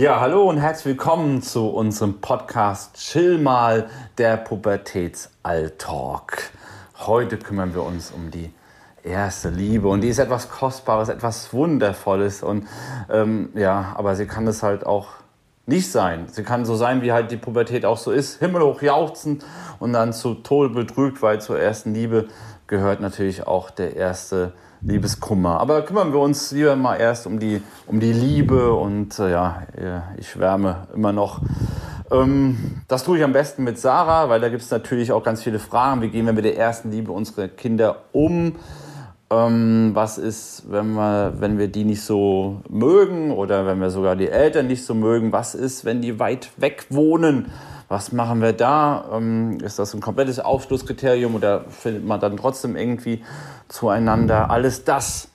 Ja, 0.00 0.18
hallo 0.18 0.48
und 0.48 0.56
herzlich 0.56 0.86
willkommen 0.86 1.42
zu 1.42 1.68
unserem 1.68 2.22
Podcast 2.22 2.96
Chill 2.96 3.36
mal, 3.36 3.90
der 4.16 4.38
Pubertätsalltalk. 4.38 6.52
Heute 7.00 7.36
kümmern 7.36 7.74
wir 7.74 7.82
uns 7.82 8.10
um 8.10 8.30
die 8.30 8.50
erste 9.02 9.50
Liebe 9.50 9.88
und 9.88 10.00
die 10.00 10.08
ist 10.08 10.18
etwas 10.18 10.48
Kostbares, 10.48 11.10
etwas 11.10 11.52
Wundervolles 11.52 12.42
und 12.42 12.66
ähm, 13.10 13.50
ja, 13.54 13.92
aber 13.94 14.16
sie 14.16 14.26
kann 14.26 14.46
es 14.46 14.62
halt 14.62 14.86
auch 14.86 15.08
nicht 15.66 15.92
sein. 15.92 16.28
Sie 16.28 16.44
kann 16.44 16.64
so 16.64 16.76
sein, 16.76 17.02
wie 17.02 17.12
halt 17.12 17.30
die 17.30 17.36
Pubertät 17.36 17.84
auch 17.84 17.98
so 17.98 18.10
ist, 18.10 18.38
himmelhoch 18.38 18.80
jauchzend 18.80 19.44
und 19.80 19.92
dann 19.92 20.14
zu 20.14 20.32
Tode 20.32 20.72
betrügt, 20.72 21.20
weil 21.20 21.42
zur 21.42 21.60
ersten 21.60 21.92
Liebe 21.92 22.28
gehört 22.68 23.02
natürlich 23.02 23.46
auch 23.46 23.68
der 23.68 23.96
erste 23.96 24.54
Liebeskummer. 24.82 25.60
Aber 25.60 25.82
kümmern 25.82 26.12
wir 26.12 26.20
uns 26.20 26.52
lieber 26.52 26.76
mal 26.76 26.96
erst 26.96 27.26
um 27.26 27.38
die, 27.38 27.62
um 27.86 28.00
die 28.00 28.12
Liebe 28.12 28.72
und 28.72 29.18
äh, 29.18 29.30
ja, 29.30 29.62
ich 30.16 30.30
schwärme 30.30 30.88
immer 30.94 31.12
noch. 31.12 31.40
Ähm, 32.10 32.82
das 32.88 33.04
tue 33.04 33.18
ich 33.18 33.24
am 33.24 33.32
besten 33.32 33.64
mit 33.64 33.78
Sarah, 33.78 34.28
weil 34.28 34.40
da 34.40 34.48
gibt 34.48 34.62
es 34.62 34.70
natürlich 34.70 35.12
auch 35.12 35.22
ganz 35.22 35.42
viele 35.42 35.58
Fragen. 35.58 36.02
Wie 36.02 36.08
gehen 36.08 36.26
wir 36.26 36.32
mit 36.32 36.44
der 36.44 36.56
ersten 36.56 36.90
Liebe 36.90 37.12
unserer 37.12 37.48
Kinder 37.48 38.04
um? 38.12 38.56
Ähm, 39.32 39.92
was 39.94 40.18
ist, 40.18 40.64
wenn 40.68 40.94
wir, 40.94 41.34
wenn 41.38 41.56
wir 41.56 41.68
die 41.68 41.84
nicht 41.84 42.02
so 42.02 42.62
mögen 42.68 43.30
oder 43.30 43.64
wenn 43.64 43.80
wir 43.80 43.90
sogar 43.90 44.16
die 44.16 44.28
Eltern 44.28 44.66
nicht 44.66 44.84
so 44.84 44.94
mögen? 44.94 45.30
Was 45.30 45.54
ist, 45.54 45.84
wenn 45.84 46.02
die 46.02 46.18
weit 46.18 46.50
weg 46.56 46.86
wohnen? 46.90 47.52
Was 47.90 48.12
machen 48.12 48.40
wir 48.40 48.52
da? 48.52 49.04
Ähm, 49.12 49.58
ist 49.64 49.80
das 49.80 49.94
ein 49.94 50.00
komplettes 50.00 50.38
Aufschlusskriterium 50.38 51.34
oder 51.34 51.64
findet 51.70 52.04
man 52.04 52.20
dann 52.20 52.36
trotzdem 52.36 52.76
irgendwie 52.76 53.24
zueinander? 53.66 54.48
Alles 54.48 54.84
das 54.84 55.28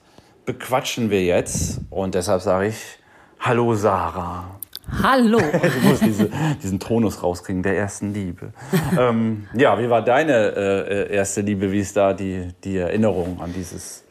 bequatschen 0.46 1.10
wir 1.10 1.22
jetzt 1.22 1.82
und 1.90 2.14
deshalb 2.14 2.40
sage 2.40 2.68
ich 2.68 2.98
Hallo 3.40 3.74
Sarah. 3.74 4.58
Hallo. 5.02 5.36
du 5.82 5.86
musst 5.86 6.02
diese, 6.02 6.30
diesen 6.62 6.80
Tonus 6.80 7.22
rauskriegen, 7.22 7.62
der 7.62 7.76
ersten 7.76 8.14
Liebe. 8.14 8.54
ähm, 8.98 9.48
ja, 9.52 9.78
wie 9.78 9.90
war 9.90 10.00
deine 10.00 10.32
äh, 10.32 11.14
erste 11.14 11.42
Liebe? 11.42 11.70
Wie 11.70 11.80
ist 11.80 11.94
da 11.94 12.14
die, 12.14 12.54
die 12.64 12.78
Erinnerung 12.78 13.38
an 13.38 13.52
dieses, 13.52 14.02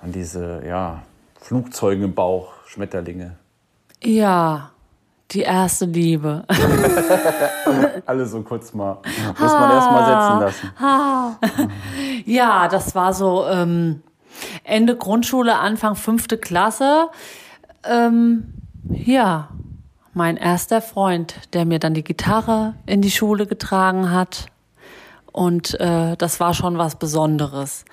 an 0.00 0.12
diese, 0.12 0.62
ja, 0.64 1.02
Flugzeuge 1.40 2.04
im 2.04 2.14
Bauch, 2.14 2.52
Schmetterlinge? 2.66 3.36
Ja, 4.00 4.70
die 5.32 5.42
erste 5.42 5.84
Liebe. 5.86 6.44
Alle 8.06 8.26
so 8.26 8.42
kurz 8.42 8.74
mal, 8.74 8.98
muss 9.38 9.52
man 9.52 9.70
erst 9.70 9.90
mal 9.90 10.40
setzen 10.40 10.72
lassen. 10.74 11.72
ja, 12.26 12.68
das 12.68 12.94
war 12.94 13.14
so 13.14 13.46
ähm, 13.46 14.02
Ende 14.64 14.96
Grundschule, 14.96 15.58
Anfang 15.58 15.94
fünfte 15.94 16.38
Klasse. 16.38 17.08
Ähm, 17.84 18.54
ja, 18.88 19.48
mein 20.12 20.36
erster 20.36 20.82
Freund, 20.82 21.34
der 21.52 21.64
mir 21.64 21.78
dann 21.78 21.94
die 21.94 22.04
Gitarre 22.04 22.74
in 22.86 23.00
die 23.00 23.10
Schule 23.10 23.46
getragen 23.46 24.10
hat. 24.10 24.46
Und 25.32 25.78
äh, 25.78 26.16
das 26.16 26.40
war 26.40 26.54
schon 26.54 26.78
was 26.78 26.96
Besonderes. 26.96 27.84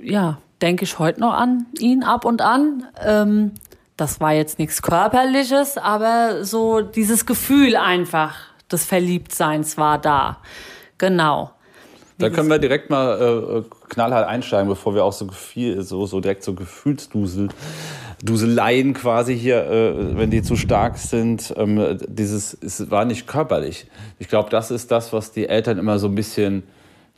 Ja, 0.00 0.38
denke 0.62 0.84
ich 0.84 0.98
heute 0.98 1.20
noch 1.20 1.34
an 1.34 1.66
ihn 1.78 2.02
ab 2.02 2.24
und 2.24 2.40
an. 2.40 2.86
Ähm, 3.04 3.52
das 4.00 4.20
war 4.20 4.32
jetzt 4.32 4.58
nichts 4.58 4.82
Körperliches, 4.82 5.76
aber 5.76 6.44
so 6.44 6.80
dieses 6.80 7.26
Gefühl 7.26 7.76
einfach 7.76 8.36
des 8.70 8.84
Verliebtseins 8.84 9.76
war 9.76 9.98
da. 9.98 10.38
Genau. 10.98 11.50
Da 12.18 12.28
können 12.28 12.50
wir 12.50 12.58
direkt 12.58 12.90
mal 12.90 13.64
äh, 13.64 13.88
knallhart 13.88 14.28
einsteigen, 14.28 14.68
bevor 14.68 14.94
wir 14.94 15.04
auch 15.04 15.12
so, 15.12 15.28
viel, 15.28 15.82
so, 15.82 16.04
so 16.06 16.20
direkt 16.20 16.42
so 16.42 16.54
Gefühlsdusel 16.54 17.48
Duseleien 18.22 18.92
quasi 18.92 19.38
hier, 19.38 19.64
äh, 19.64 20.18
wenn 20.18 20.30
die 20.30 20.42
zu 20.42 20.56
stark 20.56 20.98
sind. 20.98 21.54
Ähm, 21.56 21.98
dieses, 22.06 22.56
es 22.60 22.90
war 22.90 23.04
nicht 23.06 23.26
körperlich. 23.26 23.86
Ich 24.18 24.28
glaube, 24.28 24.50
das 24.50 24.70
ist 24.70 24.90
das, 24.90 25.12
was 25.12 25.32
die 25.32 25.48
Eltern 25.48 25.78
immer 25.78 25.98
so 25.98 26.08
ein 26.08 26.14
bisschen 26.14 26.64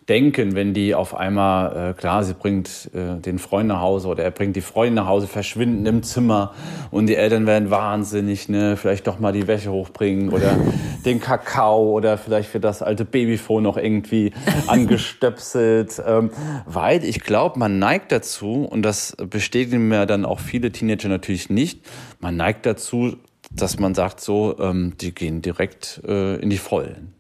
denken, 0.09 0.55
wenn 0.55 0.75
die 0.75 0.95
auf 0.95 1.15
einmal, 1.15 1.91
äh, 1.91 1.95
klar, 1.95 2.25
sie 2.25 2.35
bringt 2.35 2.91
äh, 2.93 3.21
den 3.21 3.39
Freund 3.39 3.69
nach 3.69 3.81
Hause 3.81 4.09
oder 4.09 4.25
er 4.25 4.31
bringt 4.31 4.57
die 4.57 4.61
Freundin 4.61 4.95
nach 4.95 5.07
Hause, 5.07 5.29
verschwinden 5.29 5.87
im 5.87 6.03
Zimmer 6.03 6.55
und 6.91 7.07
die 7.07 7.15
Eltern 7.15 7.47
werden 7.47 7.71
wahnsinnig, 7.71 8.49
ne, 8.49 8.77
vielleicht 8.77 9.07
doch 9.07 9.21
mal 9.21 9.33
die 9.33 9.47
Wäsche 9.47 9.71
hochbringen 9.71 10.31
oder 10.31 10.57
den 11.05 11.21
Kakao 11.21 11.91
oder 11.91 12.19
vielleicht 12.19 12.53
wird 12.53 12.65
das 12.65 12.83
alte 12.83 13.05
Babyphone 13.05 13.63
noch 13.63 13.77
irgendwie 13.77 14.33
angestöpselt, 14.67 16.03
ähm, 16.05 16.31
weil 16.67 17.05
ich 17.05 17.21
glaube, 17.21 17.59
man 17.59 17.79
neigt 17.79 18.11
dazu 18.11 18.65
und 18.65 18.83
das 18.83 19.17
bestätigen 19.17 19.89
mir 19.89 20.07
dann 20.07 20.25
auch 20.25 20.41
viele 20.41 20.73
Teenager 20.73 21.09
natürlich 21.09 21.49
nicht, 21.49 21.81
man 22.21 22.37
neigt 22.37 22.67
dazu, 22.67 23.17
dass 23.51 23.79
man 23.79 23.95
sagt 23.95 24.21
so, 24.21 24.59
ähm, 24.59 24.95
die 25.01 25.15
gehen 25.15 25.43
direkt 25.43 26.01
äh, 26.07 26.37
in 26.37 26.51
die 26.51 26.59
Vollen 26.59 27.15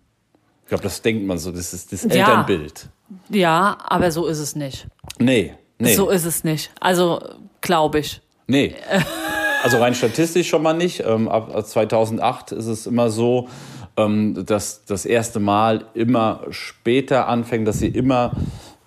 glaube, 0.73 0.85
das 0.85 1.03
denkt 1.03 1.27
man 1.27 1.37
so, 1.37 1.51
das 1.51 1.75
ist 1.75 1.93
das 1.93 2.07
Elternbild. 2.07 2.89
Ja, 3.29 3.77
aber 3.85 4.11
so 4.11 4.27
ist 4.27 4.39
es 4.39 4.57
nicht. 4.57 4.87
Nee, 5.19 5.53
nee. 5.79 5.95
So 5.95 6.09
ist 6.09 6.25
es 6.25 6.45
nicht. 6.45 6.71
Also, 6.81 7.21
glaube 7.61 7.99
ich. 7.99 8.23
Nee. 8.47 8.75
Also 9.63 9.79
rein 9.79 9.95
statistisch 9.95 10.49
schon 10.49 10.63
mal 10.63 10.73
nicht. 10.73 11.05
Ähm, 11.07 11.29
ab 11.29 11.65
2008 11.65 12.53
ist 12.53 12.67
es 12.67 12.87
immer 12.87 13.11
so, 13.11 13.49
ähm, 13.97 14.45
dass 14.47 14.85
das 14.87 15.05
erste 15.05 15.39
Mal 15.41 15.85
immer 15.95 16.41
später 16.51 17.29
anfängt, 17.29 17.69
dass 17.69 17.79
sie 17.79 17.87
immer 17.87 18.33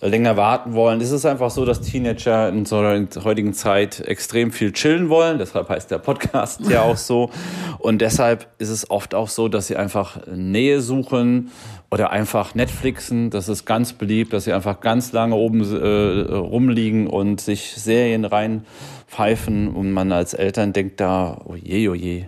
länger 0.01 0.37
warten 0.37 0.73
wollen. 0.73 1.01
Es 1.01 1.11
ist 1.11 1.25
einfach 1.25 1.49
so, 1.49 1.65
dass 1.65 1.81
Teenager 1.81 2.49
in 2.49 2.65
so 2.65 2.77
einer 2.77 3.07
heutigen 3.23 3.53
Zeit 3.53 4.01
extrem 4.01 4.51
viel 4.51 4.71
chillen 4.71 5.09
wollen. 5.09 5.37
Deshalb 5.37 5.69
heißt 5.69 5.89
der 5.89 5.99
Podcast 5.99 6.61
ja 6.69 6.81
auch 6.81 6.97
so. 6.97 7.29
Und 7.79 8.01
deshalb 8.01 8.47
ist 8.57 8.69
es 8.69 8.89
oft 8.89 9.15
auch 9.15 9.29
so, 9.29 9.47
dass 9.47 9.67
sie 9.67 9.77
einfach 9.77 10.19
Nähe 10.27 10.81
suchen 10.81 11.51
oder 11.91 12.11
einfach 12.11 12.55
Netflixen. 12.55 13.29
Das 13.29 13.47
ist 13.47 13.65
ganz 13.65 13.93
beliebt, 13.93 14.33
dass 14.33 14.45
sie 14.45 14.53
einfach 14.53 14.81
ganz 14.81 15.11
lange 15.11 15.35
oben 15.35 15.61
äh, 15.61 16.33
rumliegen 16.35 17.07
und 17.07 17.39
sich 17.41 17.73
Serien 17.75 18.25
reinpfeifen. 18.25 19.69
Und 19.69 19.91
man 19.91 20.11
als 20.11 20.33
Eltern 20.33 20.73
denkt 20.73 20.99
da, 20.99 21.41
oh 21.45 21.55
je, 21.55 21.89
oh 21.89 21.95
je. 21.95 22.25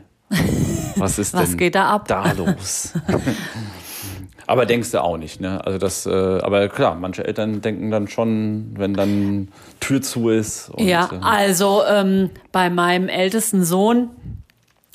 Was 0.96 1.20
ist 1.20 1.34
Was 1.34 1.50
denn 1.50 1.58
geht 1.58 1.76
da 1.76 1.90
ab? 1.90 2.08
Da 2.08 2.32
los. 2.32 2.94
Aber 4.48 4.66
denkst 4.66 4.92
du 4.92 5.04
auch 5.04 5.18
nicht, 5.18 5.42
ne? 5.42 5.64
Also 5.66 5.78
das, 5.78 6.06
äh, 6.06 6.10
aber 6.10 6.70
klar, 6.70 6.96
manche 6.96 7.26
Eltern 7.26 7.62
denken 7.62 7.92
dann 7.92 8.08
schon, 8.08 8.74
wenn 8.78 8.94
dann 8.94 9.50
Tür 9.82 10.02
zu 10.02 10.30
ist. 10.30 10.70
Und, 10.70 10.88
ja, 10.88 11.10
äh, 11.12 11.20
also 11.22 11.84
ähm, 11.86 12.32
bei 12.52 12.70
meinem 12.70 13.10
ältesten 13.10 13.64
Sohn 13.64 14.10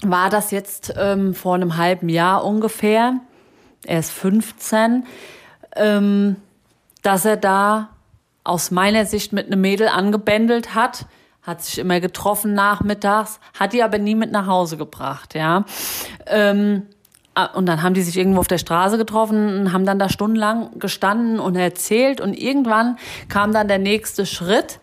war 0.02 0.30
das 0.30 0.50
jetzt 0.50 0.94
ähm, 0.96 1.34
vor 1.34 1.54
einem 1.54 1.76
halben 1.76 2.08
Jahr 2.08 2.44
ungefähr. 2.44 3.20
Er 3.84 3.98
ist 3.98 4.10
15, 4.10 5.04
ähm, 5.76 6.36
dass 7.02 7.24
er 7.24 7.36
da 7.36 7.90
aus 8.44 8.70
meiner 8.70 9.04
Sicht 9.04 9.32
mit 9.32 9.46
einem 9.46 9.60
Mädel 9.60 9.88
angebändelt 9.88 10.74
hat 10.74 11.06
hat 11.42 11.62
sich 11.62 11.78
immer 11.78 12.00
getroffen 12.00 12.54
nachmittags, 12.54 13.40
hat 13.58 13.72
die 13.72 13.82
aber 13.82 13.98
nie 13.98 14.14
mit 14.14 14.30
nach 14.30 14.46
Hause 14.46 14.76
gebracht, 14.76 15.34
ja. 15.34 15.64
Ähm, 16.26 16.86
und 17.54 17.66
dann 17.66 17.82
haben 17.82 17.94
die 17.94 18.03
sich 18.03 18.16
irgendwo 18.16 18.41
auf 18.41 18.48
der 18.48 18.59
Straße 18.59 18.98
getroffen 18.98 19.60
und 19.60 19.72
haben 19.72 19.87
dann 19.87 19.98
da 19.98 20.09
stundenlang 20.09 20.78
gestanden 20.78 21.41
und 21.41 21.56
erzählt. 21.56 22.20
Und 22.20 22.34
irgendwann 22.34 22.98
kam 23.28 23.53
dann 23.53 23.69
der 23.69 23.78
nächste 23.78 24.26
Schritt, 24.26 24.81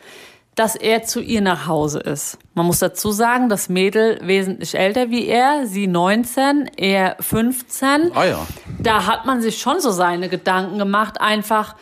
dass 0.55 0.75
er 0.75 1.03
zu 1.03 1.21
ihr 1.21 1.39
nach 1.39 1.67
Hause 1.67 1.99
ist. 1.99 2.37
Man 2.53 2.65
muss 2.65 2.79
dazu 2.79 3.11
sagen, 3.11 3.47
das 3.47 3.69
Mädel 3.69 4.19
wesentlich 4.21 4.75
älter 4.75 5.09
wie 5.09 5.27
er, 5.27 5.65
sie 5.67 5.87
19, 5.87 6.71
er 6.75 7.15
15. 7.21 8.11
Ah 8.13 8.25
ja. 8.25 8.47
Da 8.77 9.05
hat 9.05 9.25
man 9.25 9.41
sich 9.41 9.59
schon 9.59 9.79
so 9.79 9.91
seine 9.91 10.27
Gedanken 10.27 10.77
gemacht, 10.77 11.21
einfach, 11.21 11.75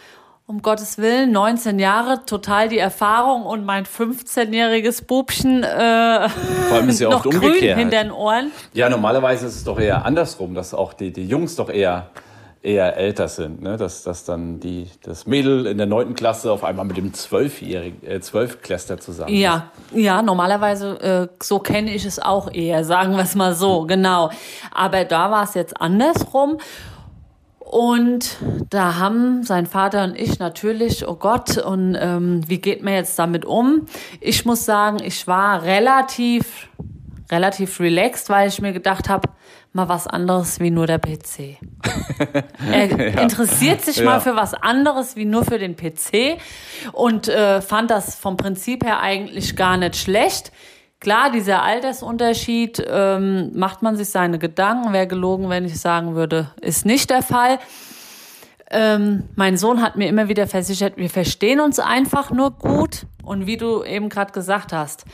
um 0.47 0.62
Gottes 0.62 0.98
Willen, 0.98 1.33
19 1.33 1.77
Jahre, 1.77 2.25
total 2.25 2.69
die 2.69 2.77
Erfahrung 2.77 3.44
und 3.44 3.66
mein 3.66 3.86
15-jähriges 3.86 5.06
Bubchen 5.06 5.62
äh, 5.62 6.30
Vor 6.30 6.77
allem 6.77 6.88
ist 6.88 7.01
ja 7.01 7.10
noch 7.12 7.25
oft 7.25 7.36
grün 7.36 7.50
umgekehrt. 7.50 7.77
hinter 7.77 8.01
den 8.01 8.12
Ohren. 8.13 8.51
Ja, 8.74 8.89
normalerweise 8.89 9.45
ist 9.45 9.57
es 9.57 9.63
doch 9.66 9.77
eher 9.77 10.06
andersrum, 10.06 10.56
dass 10.56 10.74
auch 10.74 10.94
die, 10.94 11.12
die 11.12 11.27
Jungs 11.27 11.57
doch 11.57 11.69
eher 11.69 12.10
eher 12.63 12.98
älter 12.98 13.27
sind, 13.27 13.62
ne? 13.62 13.77
dass, 13.77 14.04
dass 14.04 14.25
dann 14.25 14.60
die, 14.60 14.89
das 15.04 15.27
Mädel 15.27 15.68
in 15.68 15.77
der 15.77 15.86
neunten 15.86 16.16
Klasse 16.16 16.51
auf 16.51 16.63
einmal 16.63 16.86
mit 16.86 16.98
dem 16.98 17.13
zwölfjährigen 17.13 18.06
äh, 18.06 18.19
Zwölfkläster 18.19 19.00
zusammen 19.00 19.33
Ja, 19.33 19.69
ja, 19.94 20.22
normalerweise 20.22 21.00
äh, 21.00 21.27
so 21.42 21.60
kenne 21.60 21.94
ich 21.94 22.04
es 22.04 22.19
auch 22.19 22.51
eher, 22.51 22.83
sagen 22.83 23.16
wir 23.16 23.24
es 23.24 23.36
mal 23.36 23.54
so, 23.54 23.86
genau. 23.86 24.31
Aber 24.72 25.06
da 25.06 25.30
war 25.30 25.44
es 25.44 25.54
jetzt 25.54 25.80
andersrum. 25.80 26.57
Und 27.77 28.38
da 28.71 28.95
haben 28.95 29.44
sein 29.44 29.68
Vater 29.68 30.03
und 30.03 30.19
ich 30.19 30.39
natürlich, 30.39 31.07
oh 31.07 31.13
Gott, 31.13 31.59
und 31.59 31.95
ähm, 31.95 32.41
wie 32.50 32.57
geht 32.57 32.81
man 32.81 32.95
jetzt 32.95 33.19
damit 33.19 33.45
um? 33.45 33.85
Ich 34.19 34.45
muss 34.45 34.65
sagen, 34.65 34.97
ich 35.03 35.27
war 35.27 35.62
relativ, 35.62 36.69
relativ 37.29 37.79
relaxed, 37.79 38.31
weil 38.31 38.47
ich 38.47 38.59
mir 38.62 38.74
gedacht 38.74 39.09
habe, 39.09 39.29
mal 39.74 39.88
was 39.89 40.07
anderes 40.07 40.59
wie 40.59 40.71
nur 40.71 40.88
der 40.88 40.97
PC. 40.97 41.59
er 42.71 42.85
ja. 42.88 43.21
interessiert 43.21 43.85
sich 43.85 43.97
ja. 43.97 44.06
mal 44.06 44.21
für 44.21 44.35
was 44.35 44.56
anderes 44.56 45.15
wie 45.15 45.25
nur 45.25 45.45
für 45.45 45.59
den 45.59 45.75
PC 45.75 46.41
und 46.94 47.27
äh, 47.27 47.62
fand 47.62 47.91
das 47.91 48.15
vom 48.15 48.38
Prinzip 48.38 48.83
her 48.83 49.01
eigentlich 49.01 49.56
gar 49.56 49.77
nicht 49.77 49.97
schlecht. 49.97 50.51
Klar, 51.00 51.32
dieser 51.32 51.64
Altersunterschied, 51.64 52.84
ähm, 52.90 53.52
macht 53.54 53.82
man 53.82 53.96
sich 53.96 54.10
seine 54.10 54.40
Gedanken. 54.40 54.94
Wäre 54.94 55.08
gelogen, 55.08 55.50
wenn 55.50 55.66
ich 55.66 55.80
sagen 55.80 56.16
würde, 56.16 56.52
ist 56.62 56.86
nicht 56.86 57.10
der 57.10 57.22
Fall. 57.22 57.60
Ähm, 58.70 59.24
mein 59.36 59.56
Sohn 59.58 59.82
hat 59.82 59.96
mir 59.96 60.10
immer 60.10 60.28
wieder 60.28 60.46
versichert, 60.48 60.98
wir 60.98 61.10
verstehen 61.10 61.60
uns 61.62 61.80
einfach 61.80 62.32
nur 62.32 62.52
gut. 62.52 63.06
Und 63.24 63.46
wie 63.48 63.58
du 63.58 63.84
eben 63.84 64.10
gerade 64.10 64.32
gesagt 64.34 64.74
hast, 64.74 65.06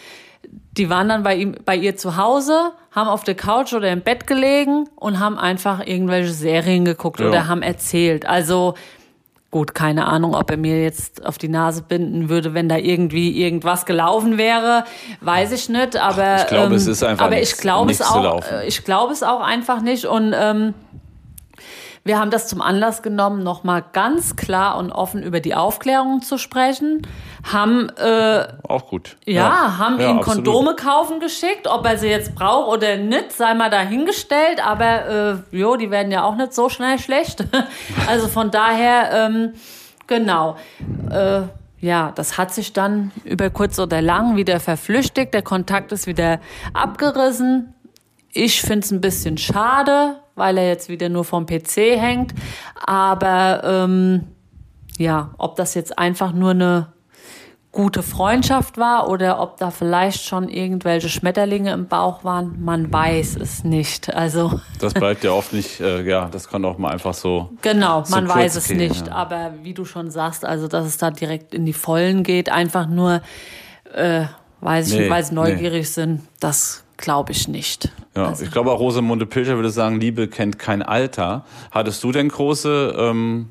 die 0.77 0.89
waren 0.89 1.07
dann 1.09 1.23
bei 1.23 1.35
ihm, 1.35 1.55
bei 1.63 1.75
ihr 1.75 1.95
zu 1.95 2.17
Hause, 2.17 2.71
haben 2.91 3.07
auf 3.07 3.23
der 3.23 3.35
Couch 3.35 3.73
oder 3.73 3.91
im 3.91 4.01
Bett 4.01 4.25
gelegen 4.27 4.89
und 4.95 5.19
haben 5.19 5.37
einfach 5.37 5.85
irgendwelche 5.85 6.31
Serien 6.33 6.83
geguckt 6.85 7.19
Ja. 7.19 7.27
oder 7.27 7.47
haben 7.47 7.61
erzählt. 7.61 8.25
Also 8.25 8.73
gut, 9.53 9.73
keine 9.73 10.07
Ahnung, 10.07 10.35
ob 10.35 10.51
er 10.51 10.57
mir 10.57 10.81
jetzt 10.83 11.25
auf 11.25 11.37
die 11.37 11.47
Nase 11.47 11.83
binden 11.83 12.27
würde, 12.27 12.53
wenn 12.53 12.67
da 12.67 12.75
irgendwie 12.75 13.41
irgendwas 13.41 13.85
gelaufen 13.85 14.37
wäre, 14.37 14.83
weiß 15.21 15.51
ich 15.53 15.69
nicht. 15.69 15.95
Aber 15.95 16.37
Ich 16.41 16.47
glaube, 16.47 16.65
ähm, 16.67 16.73
es 16.73 16.87
ist 16.87 17.03
einfach 17.03 17.27
aber 17.27 17.35
nichts- 17.35 17.51
ich 17.53 17.57
glaube 17.61 17.91
es 17.91 18.01
auch. 18.01 18.43
Ich 18.67 18.83
glaube 18.83 19.13
es 19.13 19.23
auch 19.23 19.39
einfach 19.41 19.81
nicht 19.81 20.05
und 20.05 20.33
ähm, 20.37 20.73
wir 22.05 22.19
haben 22.19 22.31
das 22.31 22.47
zum 22.47 22.61
Anlass 22.61 23.01
genommen, 23.01 23.43
nochmal 23.43 23.83
ganz 23.93 24.35
klar 24.35 24.77
und 24.77 24.91
offen 24.91 25.23
über 25.23 25.39
die 25.39 25.55
Aufklärung 25.55 26.21
zu 26.21 26.37
sprechen. 26.37 27.07
Haben 27.49 27.89
äh, 27.97 28.47
Auch 28.67 28.87
gut. 28.87 29.15
ja, 29.25 29.77
haben 29.77 29.99
Ja, 29.99 30.11
ihm 30.11 30.17
absolut. 30.19 30.45
Kondome 30.45 30.75
kaufen 30.75 31.21
geschickt, 31.21 31.65
ob 31.67 31.85
er 31.85 31.97
sie 31.97 32.09
jetzt 32.09 32.35
braucht 32.35 32.67
oder 32.67 32.97
nicht, 32.97 33.31
sei 33.31 33.53
mal 33.53 33.69
dahingestellt, 33.69 34.65
aber 34.65 35.43
äh, 35.51 35.57
jo, 35.57 35.77
die 35.77 35.91
werden 35.91 36.11
ja 36.11 36.23
auch 36.23 36.35
nicht 36.35 36.53
so 36.53 36.67
schnell 36.67 36.99
schlecht. 36.99 37.45
also 38.07 38.27
von 38.27 38.51
daher, 38.51 39.11
ähm, 39.13 39.53
genau. 40.07 40.57
Äh, 41.09 41.43
ja, 41.79 42.11
das 42.15 42.37
hat 42.37 42.53
sich 42.53 42.73
dann 42.73 43.11
über 43.23 43.49
kurz 43.49 43.79
oder 43.79 44.01
lang 44.01 44.35
wieder 44.35 44.59
verflüchtigt, 44.59 45.33
der 45.33 45.41
Kontakt 45.41 45.91
ist 45.93 46.07
wieder 46.07 46.39
abgerissen. 46.73 47.73
Ich 48.31 48.61
finde 48.61 48.79
es 48.79 48.91
ein 48.91 49.01
bisschen 49.01 49.37
schade, 49.37 50.17
weil 50.35 50.57
er 50.57 50.67
jetzt 50.67 50.89
wieder 50.89 51.09
nur 51.09 51.23
vom 51.23 51.45
PC 51.45 51.97
hängt, 51.97 52.33
aber 52.85 53.61
ähm, 53.63 54.27
ja, 54.97 55.31
ob 55.37 55.55
das 55.55 55.73
jetzt 55.73 55.97
einfach 55.97 56.33
nur 56.33 56.51
eine 56.51 56.93
gute 57.73 58.03
Freundschaft 58.03 58.77
war 58.77 59.09
oder 59.09 59.41
ob 59.41 59.57
da 59.57 59.71
vielleicht 59.71 60.23
schon 60.23 60.47
irgendwelche 60.47 61.09
Schmetterlinge 61.09 61.73
im 61.73 61.87
Bauch 61.87 62.23
waren, 62.23 62.63
man 62.63 62.93
weiß 62.93 63.35
es 63.35 63.63
nicht. 63.63 64.13
Also 64.13 64.61
Das 64.79 64.93
bleibt 64.93 65.23
ja 65.23 65.31
oft 65.31 65.53
nicht, 65.53 65.81
äh, 65.81 66.03
ja, 66.03 66.29
das 66.29 66.47
kann 66.47 66.63
auch 66.65 66.77
mal 66.77 66.91
einfach 66.91 67.15
so. 67.15 67.49
genau, 67.63 68.03
man 68.09 68.29
weiß 68.29 68.55
es 68.55 68.67
gehen, 68.67 68.77
nicht. 68.77 69.07
ja. 69.07 69.13
Aber 69.13 69.53
wie 69.63 69.73
du 69.73 69.85
schon 69.85 70.11
sagst, 70.11 70.45
also 70.45 70.67
dass 70.67 70.85
es 70.85 70.97
da 70.97 71.09
direkt 71.09 71.55
in 71.55 71.65
die 71.65 71.73
Vollen 71.73 72.21
geht, 72.21 72.49
einfach 72.49 72.85
nur, 72.87 73.21
äh, 73.91 74.25
weiß 74.61 74.89
ich 74.89 74.93
Nee, 74.93 74.99
nicht, 75.01 75.09
weil 75.09 75.23
sie 75.23 75.33
nee. 75.33 75.41
neugierig 75.41 75.89
sind, 75.89 76.21
das 76.39 76.83
glaube 76.97 77.31
ich 77.31 77.47
nicht. 77.47 77.91
Ja, 78.15 78.27
Also- 78.27 78.43
ich 78.45 78.51
glaube 78.51 78.71
auch 78.71 78.79
Rosamunde 78.79 79.25
Pilcher 79.25 79.55
würde 79.55 79.69
sagen, 79.69 79.99
Liebe 79.99 80.27
kennt 80.27 80.59
kein 80.59 80.81
Alter. 80.81 81.45
Hattest 81.71 82.03
du 82.03 82.11
denn 82.11 82.29
große 82.29 82.95
ähm, 82.97 83.47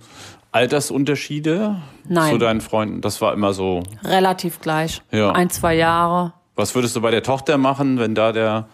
Altersunterschiede 0.52 1.76
Nein. 2.08 2.32
zu 2.32 2.38
deinen 2.38 2.60
Freunden? 2.60 3.00
Das 3.00 3.20
war 3.20 3.32
immer 3.32 3.52
so. 3.52 3.82
Relativ 4.04 4.60
gleich. 4.60 5.02
Ja. 5.10 5.32
Ein, 5.32 5.50
zwei 5.50 5.74
Jahre. 5.74 6.32
Was 6.54 6.74
würdest 6.74 6.94
du 6.96 7.00
bei 7.00 7.10
der 7.10 7.22
Tochter 7.22 7.58
machen, 7.58 7.98
wenn 7.98 8.14
da 8.14 8.30
der, 8.32 8.68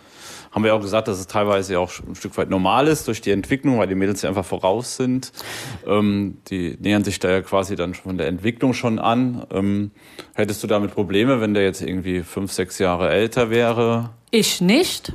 haben 0.50 0.64
wir 0.64 0.74
auch 0.74 0.80
gesagt, 0.80 1.08
dass 1.08 1.18
es 1.18 1.26
teilweise 1.28 1.74
ja 1.74 1.78
auch 1.78 1.90
ein 2.06 2.14
Stück 2.16 2.36
weit 2.36 2.50
normal 2.50 2.88
ist 2.88 3.06
durch 3.06 3.20
die 3.20 3.30
Entwicklung, 3.30 3.78
weil 3.78 3.86
die 3.86 3.94
Mädels 3.94 4.22
ja 4.22 4.28
einfach 4.28 4.44
voraus 4.44 4.96
sind. 4.96 5.32
Ähm, 5.86 6.38
die 6.50 6.76
nähern 6.80 7.04
sich 7.04 7.18
da 7.20 7.30
ja 7.30 7.40
quasi 7.40 7.76
dann 7.76 7.94
schon 7.94 8.02
von 8.04 8.18
der 8.18 8.26
Entwicklung 8.26 8.74
schon 8.74 8.98
an. 8.98 9.46
Ähm, 9.52 9.92
hättest 10.34 10.62
du 10.62 10.66
damit 10.66 10.92
Probleme, 10.92 11.40
wenn 11.40 11.54
der 11.54 11.62
jetzt 11.62 11.80
irgendwie 11.80 12.22
fünf, 12.22 12.52
sechs 12.52 12.78
Jahre 12.78 13.08
älter 13.10 13.48
wäre? 13.50 14.10
Ich 14.30 14.60
nicht. 14.60 15.12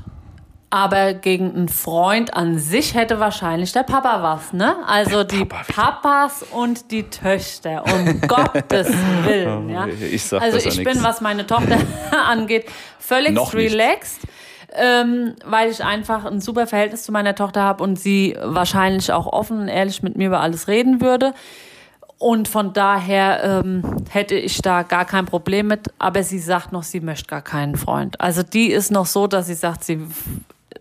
Aber 0.73 1.13
gegen 1.13 1.53
einen 1.53 1.69
Freund 1.69 2.33
an 2.33 2.57
sich 2.57 2.95
hätte 2.95 3.19
wahrscheinlich 3.19 3.73
der 3.73 3.83
Papa 3.83 4.23
was, 4.23 4.53
ne? 4.53 4.75
Also 4.87 5.23
die 5.23 5.45
Papa. 5.45 5.71
Papas 5.71 6.41
und 6.41 6.89
die 6.89 7.03
Töchter, 7.03 7.83
um 7.85 8.21
Gottes 8.27 8.87
Willen, 9.23 9.69
ja. 9.69 9.85
Ich 9.85 10.23
sag 10.23 10.41
also 10.41 10.57
ich 10.57 10.83
bin, 10.83 11.03
was 11.03 11.21
meine 11.21 11.45
Tochter 11.45 11.77
angeht, 12.27 12.65
völlig 12.97 13.33
Noch 13.33 13.53
nicht. 13.53 13.71
relaxed. 13.71 14.21
Ähm, 14.75 15.35
weil 15.45 15.69
ich 15.69 15.83
einfach 15.83 16.25
ein 16.25 16.41
super 16.41 16.65
Verhältnis 16.65 17.03
zu 17.03 17.11
meiner 17.11 17.35
Tochter 17.35 17.61
habe 17.61 17.83
und 17.83 17.99
sie 17.99 18.35
wahrscheinlich 18.41 19.11
auch 19.11 19.27
offen 19.27 19.59
und 19.59 19.67
ehrlich 19.67 20.01
mit 20.01 20.17
mir 20.17 20.25
über 20.25 20.39
alles 20.39 20.67
reden 20.67 21.01
würde. 21.01 21.35
Und 22.17 22.47
von 22.47 22.73
daher 22.73 23.61
ähm, 23.63 23.83
hätte 24.09 24.33
ich 24.33 24.59
da 24.63 24.81
gar 24.81 25.05
kein 25.05 25.27
Problem 25.27 25.67
mit. 25.67 25.93
Aber 25.99 26.23
sie 26.23 26.39
sagt 26.39 26.71
noch, 26.71 26.81
sie 26.81 26.99
möchte 26.99 27.27
gar 27.27 27.43
keinen 27.43 27.75
Freund. 27.75 28.19
Also 28.19 28.41
die 28.41 28.71
ist 28.71 28.89
noch 28.89 29.05
so, 29.05 29.27
dass 29.27 29.45
sie 29.45 29.53
sagt, 29.53 29.83
sie 29.83 29.99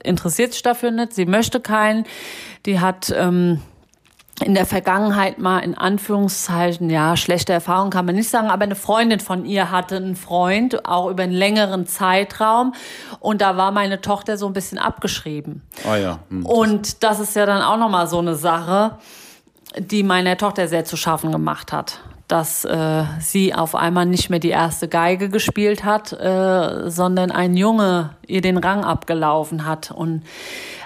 interessiert 0.05 0.53
sich 0.53 0.63
dafür 0.63 0.91
nicht, 0.91 1.13
sie 1.15 1.27
möchte 1.27 1.61
keinen. 1.61 2.05
Die 2.67 2.81
hat 2.81 3.13
ähm, 3.17 3.61
in 4.45 4.55
der 4.55 4.67
Vergangenheit 4.67 5.39
mal 5.39 5.61
in 5.61 5.77
Anführungszeichen, 5.77 6.91
ja, 6.91 7.17
schlechte 7.17 7.53
Erfahrungen 7.53 7.91
kann 7.91 8.07
man 8.07 8.15
nicht 8.15 8.29
sagen, 8.29 8.49
aber 8.49 8.65
eine 8.65 8.75
Freundin 8.75 9.21
von 9.21 9.45
ihr 9.45 9.71
hatte 9.71 9.97
einen 9.97 10.17
Freund, 10.17 10.87
auch 10.87 11.11
über 11.11 11.23
einen 11.23 11.33
längeren 11.33 11.87
Zeitraum. 11.87 12.75
Und 13.21 13.41
da 13.41 13.57
war 13.57 13.71
meine 13.71 14.01
Tochter 14.01 14.37
so 14.37 14.47
ein 14.47 14.53
bisschen 14.53 14.79
abgeschrieben. 14.79 15.63
Ah 15.89 15.97
ja. 15.97 16.19
Hm. 16.29 16.45
Und 16.47 17.03
das 17.03 17.21
ist 17.21 17.37
ja 17.37 17.47
dann 17.47 17.63
auch 17.63 17.77
nochmal 17.77 18.07
so 18.07 18.19
eine 18.19 18.35
Sache, 18.35 18.99
die 19.79 20.03
meiner 20.03 20.37
Tochter 20.37 20.69
sehr 20.69 20.85
zu 20.85 20.97
schaffen 20.97 21.31
gemacht 21.31 21.73
hat. 21.73 22.01
Dass 22.33 22.65
äh, 22.65 23.05
sie 23.21 23.53
auf 23.53 23.75
einmal 23.75 24.07
nicht 24.07 24.31
mehr 24.31 24.39
die 24.39 24.49
erste 24.49 24.89
Geige 24.89 25.29
gespielt 25.29 25.85
hat, 25.85 26.15
äh, 26.15 26.89
sondern 26.89 27.31
ein 27.31 27.59
Junge 27.59 28.17
ihr 28.27 28.41
den 28.41 28.57
Rang 28.57 28.85
abgelaufen 28.85 29.67
hat. 29.67 29.91
Und 29.91 30.23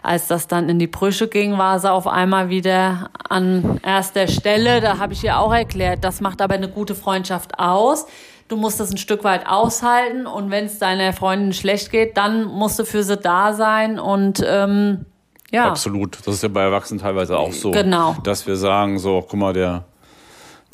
als 0.03 0.27
das 0.27 0.49
dann 0.49 0.69
in 0.69 0.81
die 0.81 0.89
Brüche 0.89 1.29
ging, 1.29 1.57
war 1.57 1.79
sie 1.79 1.89
auf 1.89 2.09
einmal 2.09 2.49
wieder 2.49 3.11
an 3.29 3.79
erster 3.85 4.27
Stelle. 4.27 4.81
Da 4.81 4.99
habe 4.99 5.13
ich 5.13 5.23
ihr 5.23 5.39
auch 5.39 5.55
erklärt, 5.55 6.03
das 6.03 6.21
macht 6.21 6.43
aber 6.43 6.55
eine 6.55 6.69
gute 6.69 6.97
Freundschaft 6.97 7.61
aus. 7.61 8.07
Du 8.49 8.57
musst 8.57 8.81
es 8.81 8.91
ein 8.91 8.97
Stück 8.97 9.23
weit 9.23 9.47
aushalten 9.47 10.27
und 10.27 10.51
wenn 10.51 10.65
es 10.65 10.81
deiner 10.81 11.13
Freundin 11.13 11.53
schlecht 11.53 11.93
geht, 11.93 12.17
dann 12.17 12.43
musst 12.43 12.77
du 12.81 12.85
für 12.85 13.05
sie 13.05 13.17
da 13.17 13.53
sein 13.53 14.01
und 14.01 14.45
ähm, 14.45 15.07
ja. 15.53 15.69
Absolut. 15.69 16.19
Das 16.27 16.35
ist 16.35 16.43
ja 16.43 16.49
bei 16.49 16.63
Erwachsenen 16.63 17.01
teilweise 17.01 17.39
auch 17.39 17.53
so. 17.53 17.71
Genau. 17.71 18.17
Dass 18.25 18.49
wir 18.49 18.57
sagen, 18.57 18.99
so, 18.99 19.25
guck 19.29 19.39
mal, 19.39 19.53
der, 19.53 19.85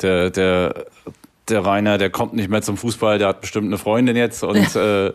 der, 0.03 0.29
der, 0.29 0.85
der 1.49 1.65
Rainer, 1.65 1.97
der 1.97 2.09
kommt 2.09 2.33
nicht 2.33 2.49
mehr 2.49 2.61
zum 2.61 2.77
Fußball, 2.77 3.17
der 3.17 3.29
hat 3.29 3.41
bestimmt 3.41 3.67
eine 3.67 3.77
Freundin 3.77 4.15
jetzt 4.15 4.43
und 4.43 4.75
äh, 4.75 5.11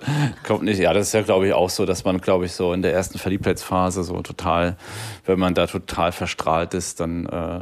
kommt 0.47 0.65
nicht. 0.65 0.79
Ja, 0.79 0.93
das 0.93 1.09
ist 1.09 1.13
ja, 1.15 1.23
glaube 1.23 1.47
ich, 1.47 1.53
auch 1.53 1.71
so, 1.71 1.87
dass 1.87 2.05
man, 2.05 2.21
glaube 2.21 2.47
ich, 2.47 2.53
so 2.53 2.73
in 2.73 2.83
der 2.83 2.93
ersten 2.93 3.19
Verliebtheitsphase 3.19 4.03
so 4.03 4.21
total, 4.23 4.77
wenn 5.25 5.39
man 5.39 5.55
da 5.55 5.67
total 5.67 6.13
verstrahlt 6.13 6.75
ist, 6.75 7.01
dann 7.01 7.27
äh, 7.27 7.61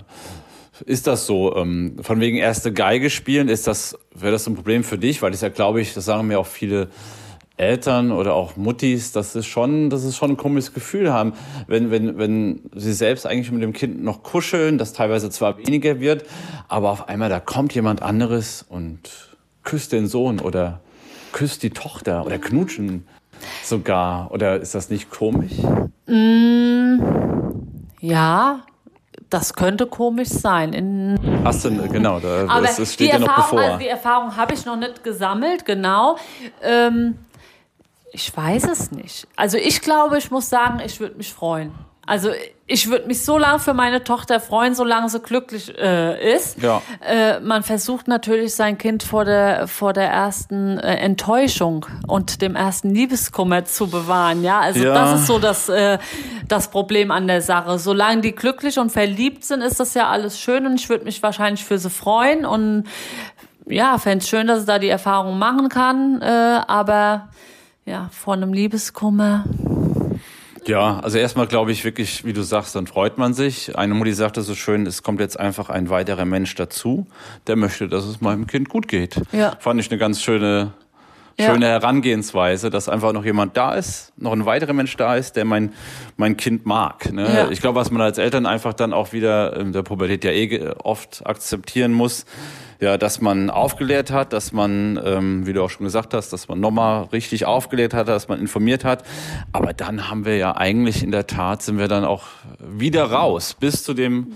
ist 0.85 1.07
das 1.07 1.27
so. 1.27 1.57
Ähm, 1.57 1.97
von 2.03 2.21
wegen 2.21 2.37
erste 2.37 2.73
Geige 2.73 3.11
spielen, 3.11 3.49
ist 3.49 3.67
das, 3.67 3.99
wäre 4.15 4.33
das 4.33 4.47
ein 4.47 4.55
Problem 4.55 4.85
für 4.85 4.99
dich? 4.99 5.23
Weil 5.23 5.31
das 5.31 5.41
ja, 5.41 5.49
glaube 5.49 5.81
ich, 5.81 5.95
das 5.95 6.05
sagen 6.05 6.27
mir 6.27 6.39
auch 6.39 6.47
viele 6.47 6.89
Eltern 7.57 8.13
oder 8.13 8.35
auch 8.35 8.57
Muttis, 8.57 9.13
dass 9.13 9.35
es 9.35 9.47
schon, 9.47 9.89
dass 9.89 10.05
es 10.05 10.17
schon 10.17 10.33
ein 10.33 10.37
komisches 10.37 10.75
Gefühl 10.75 11.13
haben, 11.13 11.33
wenn, 11.67 11.91
wenn, 11.91 12.19
wenn 12.19 12.61
sie 12.75 12.93
selbst 12.93 13.27
eigentlich 13.27 13.51
mit 13.51 13.63
dem 13.63 13.73
Kind 13.73 14.03
noch 14.03 14.23
kuscheln, 14.23 14.77
das 14.77 14.93
teilweise 14.93 15.31
zwar 15.31 15.59
weniger 15.59 16.01
wird, 16.01 16.25
aber 16.69 16.91
auf 16.91 17.09
einmal 17.09 17.31
da 17.31 17.41
kommt 17.41 17.75
jemand 17.75 18.03
anderes 18.03 18.65
und 18.69 19.01
küsst 19.63 19.93
den 19.93 20.07
Sohn 20.07 20.39
oder 20.41 20.81
küsst 21.33 21.63
die 21.63 21.71
Tochter 21.71 22.27
oder 22.27 22.39
knutschen 22.39 23.07
sogar. 23.63 24.31
Oder 24.31 24.61
ist 24.61 24.75
das 24.75 24.91
nicht 24.91 25.11
komisch? 25.11 25.53
Ja, 28.01 28.61
das 29.31 29.55
könnte 29.55 29.87
komisch 29.87 30.29
sein. 30.29 30.73
In, 30.73 31.19
Hast 31.45 31.65
du, 31.65 31.71
genau, 31.89 32.21
da, 32.21 32.47
aber 32.49 32.67
das, 32.67 32.77
das 32.77 32.93
steht 32.93 33.13
die 33.13 33.19
dir 33.19 33.27
noch 33.27 33.35
bevor. 33.35 33.61
also 33.61 33.79
die 33.79 33.89
Erfahrung 33.89 34.37
habe 34.37 34.55
ich 34.55 34.65
noch 34.65 34.77
nicht 34.77 35.03
gesammelt, 35.03 35.65
genau. 35.65 36.17
Ähm, 36.63 37.19
ich 38.17 38.35
weiß 38.35 38.65
es 38.69 38.91
nicht. 38.93 39.29
Also 39.37 39.59
ich 39.59 39.83
glaube, 39.83 40.17
ich 40.17 40.31
muss 40.31 40.49
sagen, 40.49 40.81
ich 40.85 41.01
würde 41.01 41.17
mich 41.17 41.35
freuen. 41.35 41.71
Also 42.07 42.31
ich 42.67 42.89
würde 42.89 43.07
mich 43.09 43.25
so 43.25 43.37
lange 43.37 43.59
für 43.59 43.75
meine 43.75 44.05
Tochter 44.05 44.41
freuen, 44.41 44.75
solange 44.75 45.11
sie 45.11 45.21
glücklich 45.21 45.77
äh, 45.77 46.35
ist. 46.35 46.63
Ja. 46.63 46.81
Äh, 47.07 47.41
man 47.41 47.63
versucht 47.63 48.09
natürlich 48.09 48.55
sein 48.55 48.79
Kind 48.79 49.03
vor 49.03 49.25
der 49.27 49.69
vor 49.69 49.93
der 49.93 50.09
ersten 50.09 50.79
äh, 50.79 50.95
Enttäuschung 50.97 51.85
und 52.07 52.41
dem 52.41 52.57
ersten 52.57 52.95
Liebeskummer 52.95 53.67
zu 53.67 53.89
bewahren. 53.89 54.43
Ja, 54.43 54.61
also 54.61 54.83
Ja. 54.85 54.95
das 54.95 55.21
ist 55.21 55.27
so 55.27 55.39
das 55.39 55.69
äh, 55.69 55.99
das 56.49 56.71
Problem 56.71 57.11
an 57.11 57.27
der 57.27 57.43
Sache. 57.43 57.79
Solange 57.79 58.23
die 58.23 58.33
glücklich 58.35 58.79
und 58.79 58.91
verliebt 58.91 59.45
sind, 59.45 59.61
ist 59.61 59.79
das 59.79 59.93
ja 59.93 60.09
alles 60.09 60.39
schön 60.41 60.65
und 60.65 60.77
ich 60.81 60.89
würde 60.89 61.05
mich 61.05 61.23
wahrscheinlich 61.23 61.65
für 61.65 61.77
sie 61.79 61.91
freuen 61.91 62.47
und 62.47 62.85
ja, 63.67 63.99
fände 63.99 64.23
es 64.23 64.29
schön, 64.29 64.47
dass 64.47 64.61
sie 64.61 64.67
da 64.67 64.79
die 64.79 64.89
Erfahrung 64.89 65.39
machen 65.39 65.69
kann. 65.69 66.23
Äh, 66.23 66.61
aber 66.69 67.29
ja, 67.87 68.11
vor 68.13 68.35
einem 68.35 68.53
Liebeskummer. 68.53 69.45
Ja, 70.67 70.99
also 70.99 71.19
erstmal 71.19 71.47
glaube 71.47 71.71
ich 71.71 71.85
wirklich, 71.85 72.25
wie 72.25 72.33
du 72.33 72.43
sagst, 72.43 72.75
dann 72.75 72.89
freut 72.89 73.19
man 73.19 73.35
sich. 73.35 73.79
Eine 73.79 73.95
Mutti 73.95 74.13
sagte 74.13 74.43
so 74.43 74.57
schön, 74.57 74.85
es 74.87 75.05
kommt 75.05 75.21
jetzt 75.21 75.39
einfach 75.39 75.71
ein 75.71 75.89
weiterer 75.91 76.25
Mensch 76.25 76.57
dazu, 76.57 77.07
der 77.47 77.55
möchte, 77.55 77.87
dass 77.87 78.05
es 78.05 78.21
meinem 78.21 78.49
Kind 78.49 78.69
gut 78.69 78.89
geht. 78.89 79.21
Ja. 79.31 79.57
Fand 79.61 79.81
ich 79.81 79.89
eine 79.91 79.99
ganz 79.99 80.21
schöne, 80.21 80.73
schöne 81.39 81.67
Herangehensweise, 81.67 82.71
dass 82.71 82.89
einfach 82.89 83.13
noch 83.13 83.25
jemand 83.25 83.57
da 83.57 83.75
ist, 83.75 84.13
noch 84.17 84.33
ein 84.33 84.47
weiterer 84.47 84.73
Mensch 84.73 84.97
da 84.97 85.17
ist, 85.17 85.37
der 85.37 85.45
mein, 85.45 85.73
mein 86.17 86.37
Kind 86.37 86.67
mag. 86.67 87.13
Ne? 87.13 87.23
Ja. 87.23 87.51
Ich 87.51 87.61
glaube, 87.61 87.79
was 87.79 87.91
man 87.91 88.01
als 88.01 88.19
Eltern 88.19 88.47
einfach 88.47 88.73
dann 88.73 88.93
auch 88.93 89.13
wieder 89.13 89.57
in 89.57 89.73
der 89.73 89.83
Pubertät 89.83 90.25
ja 90.25 90.31
eh 90.31 90.71
oft 90.83 91.27
akzeptieren 91.27 91.93
muss, 91.93 92.25
ja, 92.81 92.99
dass 92.99 93.21
man 93.21 93.49
aufgelehrt 93.49 94.11
hat, 94.11 94.33
dass 94.33 94.53
man, 94.53 95.01
ähm, 95.03 95.47
wie 95.47 95.53
du 95.53 95.63
auch 95.63 95.71
schon 95.71 95.85
gesagt 95.85 96.13
hast, 96.13 96.33
dass 96.33 96.49
man 96.49 96.61
nochmal 96.61 97.05
richtig 97.05 97.47
aufgelehrt 97.47 97.95
hat, 97.95 98.09
dass 98.09 98.29
man 98.29 98.39
informiert 98.39 98.85
hat. 98.85 99.03
Aber 99.53 99.73
dann 99.73 100.11
haben 100.11 100.25
wir 100.25 100.37
ja 100.37 100.57
eigentlich 100.57 101.03
in 101.03 101.11
der 101.11 101.27
Tat, 101.27 101.63
sind 101.63 101.79
wir 101.79 101.89
dann 101.89 102.05
auch 102.05 102.25
wieder 102.61 103.05
raus, 103.11 103.57
bis 103.59 103.83
zu 103.83 103.95
dem 103.95 104.33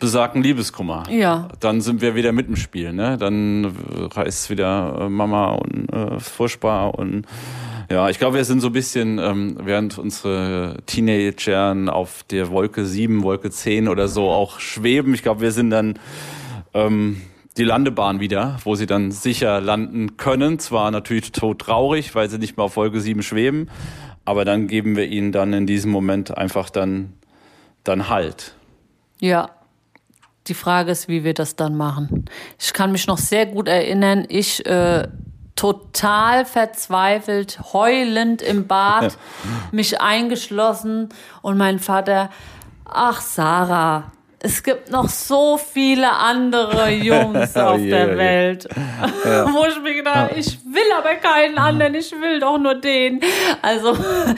besagten 0.00 0.42
Liebeskummer. 0.42 1.04
Ja. 1.10 1.48
Dann 1.60 1.80
sind 1.80 2.00
wir 2.00 2.14
wieder 2.16 2.32
mit 2.32 2.48
im 2.48 2.56
Spiel, 2.56 2.92
ne? 2.92 3.16
Dann 3.18 3.64
äh, 3.64 4.14
heißt 4.16 4.44
es 4.44 4.50
wieder 4.50 5.02
äh, 5.02 5.08
Mama 5.08 5.52
und 5.52 5.92
äh, 5.92 6.18
furchtbar 6.18 6.98
und 6.98 7.26
ja, 7.90 8.08
ich 8.08 8.20
glaube, 8.20 8.36
wir 8.36 8.44
sind 8.44 8.60
so 8.60 8.68
ein 8.68 8.72
bisschen, 8.72 9.18
ähm, 9.18 9.56
während 9.64 9.98
unsere 9.98 10.76
Teenagern 10.86 11.88
auf 11.88 12.22
der 12.30 12.50
Wolke 12.50 12.86
7, 12.86 13.24
Wolke 13.24 13.50
10 13.50 13.88
oder 13.88 14.06
so 14.06 14.30
auch 14.30 14.60
schweben. 14.60 15.12
Ich 15.12 15.24
glaube, 15.24 15.40
wir 15.40 15.50
sind 15.50 15.70
dann 15.70 15.98
ähm, 16.72 17.20
die 17.56 17.64
Landebahn 17.64 18.20
wieder, 18.20 18.58
wo 18.62 18.76
sie 18.76 18.86
dann 18.86 19.10
sicher 19.10 19.60
landen 19.60 20.16
können. 20.16 20.60
Zwar 20.60 20.92
natürlich 20.92 21.32
tot 21.32 21.58
traurig, 21.58 22.14
weil 22.14 22.30
sie 22.30 22.38
nicht 22.38 22.56
mehr 22.56 22.66
auf 22.66 22.76
Wolke 22.76 23.00
7 23.00 23.24
schweben, 23.24 23.68
aber 24.24 24.44
dann 24.44 24.68
geben 24.68 24.94
wir 24.96 25.08
ihnen 25.08 25.32
dann 25.32 25.52
in 25.52 25.66
diesem 25.66 25.90
Moment 25.90 26.36
einfach 26.38 26.70
dann, 26.70 27.14
dann 27.82 28.08
Halt. 28.08 28.54
Ja. 29.18 29.50
Die 30.50 30.54
Frage 30.54 30.90
ist, 30.90 31.06
wie 31.06 31.22
wir 31.22 31.32
das 31.32 31.54
dann 31.54 31.76
machen. 31.76 32.24
Ich 32.58 32.72
kann 32.72 32.90
mich 32.90 33.06
noch 33.06 33.18
sehr 33.18 33.46
gut 33.46 33.68
erinnern, 33.68 34.26
ich 34.28 34.66
äh, 34.66 35.06
total 35.54 36.44
verzweifelt, 36.44 37.60
heulend 37.72 38.42
im 38.42 38.66
Bad, 38.66 39.16
mich 39.70 40.00
eingeschlossen 40.00 41.10
und 41.40 41.56
mein 41.56 41.78
Vater, 41.78 42.30
ach 42.84 43.20
Sarah, 43.20 44.10
es 44.42 44.62
gibt 44.62 44.90
noch 44.90 45.08
so 45.08 45.58
viele 45.58 46.10
andere 46.10 46.88
Jungs 46.92 47.54
auf 47.56 47.78
je, 47.78 47.90
der 47.90 48.08
je. 48.12 48.16
Welt. 48.16 48.68
Wo 49.24 49.66
ich 49.66 49.82
mir 49.82 49.94
gedacht 49.94 50.16
habe, 50.16 50.34
ich 50.34 50.58
will 50.64 50.82
aber 50.96 51.14
keinen 51.16 51.58
anderen, 51.58 51.94
ich 51.94 52.10
will 52.12 52.40
doch 52.40 52.58
nur 52.58 52.74
den. 52.74 53.20
Also 53.60 53.94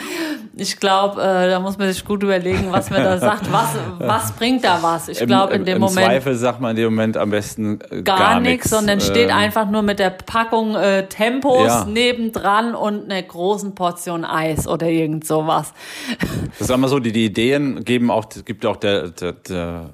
ich 0.57 0.79
glaube, 0.81 1.23
äh, 1.23 1.49
da 1.51 1.61
muss 1.61 1.79
man 1.79 1.91
sich 1.93 2.05
gut 2.05 2.23
überlegen, 2.23 2.67
was 2.71 2.91
man 2.91 3.05
da 3.05 3.19
sagt. 3.19 3.51
Was, 3.53 3.77
was 3.99 4.33
bringt 4.33 4.65
da 4.65 4.79
was? 4.83 5.09
Ich 5.09 5.21
glaube, 5.25 5.55
in 5.55 5.61
Im- 5.61 5.67
dem 5.67 5.75
im 5.77 5.83
Moment 5.83 6.07
Zweifel 6.07 6.35
sagt 6.35 6.61
man 6.61 6.71
in 6.73 6.77
dem 6.79 6.85
Moment 6.93 7.17
am 7.17 7.31
besten 7.31 7.79
äh, 7.91 8.03
gar, 8.03 8.19
gar 8.19 8.41
nichts, 8.41 8.71
sondern 8.71 9.01
steht 9.01 9.31
Ähm, 9.31 9.37
einfach 9.37 9.71
nur 9.71 9.83
mit 9.83 9.99
der 10.01 10.11
Packung 10.11 10.75
äh, 10.75 11.07
Tempos 11.07 11.67
Ja. 11.67 11.85
nebendran 11.85 12.75
und 12.75 13.05
einer 13.11 13.23
großen 13.23 13.75
Portion 13.77 14.25
Eis 14.25 14.67
oder 14.67 14.89
irgend 14.89 15.27
sowas. 15.27 15.73
Das 16.59 16.67
sagen 16.69 16.81
wir 16.81 16.89
so, 16.89 16.99
die, 16.99 17.13
die 17.13 17.27
Ideen 17.27 17.85
geben 17.85 18.11
auch, 18.11 18.25
gibt 18.45 18.67
auch 18.67 18.77
der, 18.77 19.11
der, 19.11 19.33
der 19.33 19.91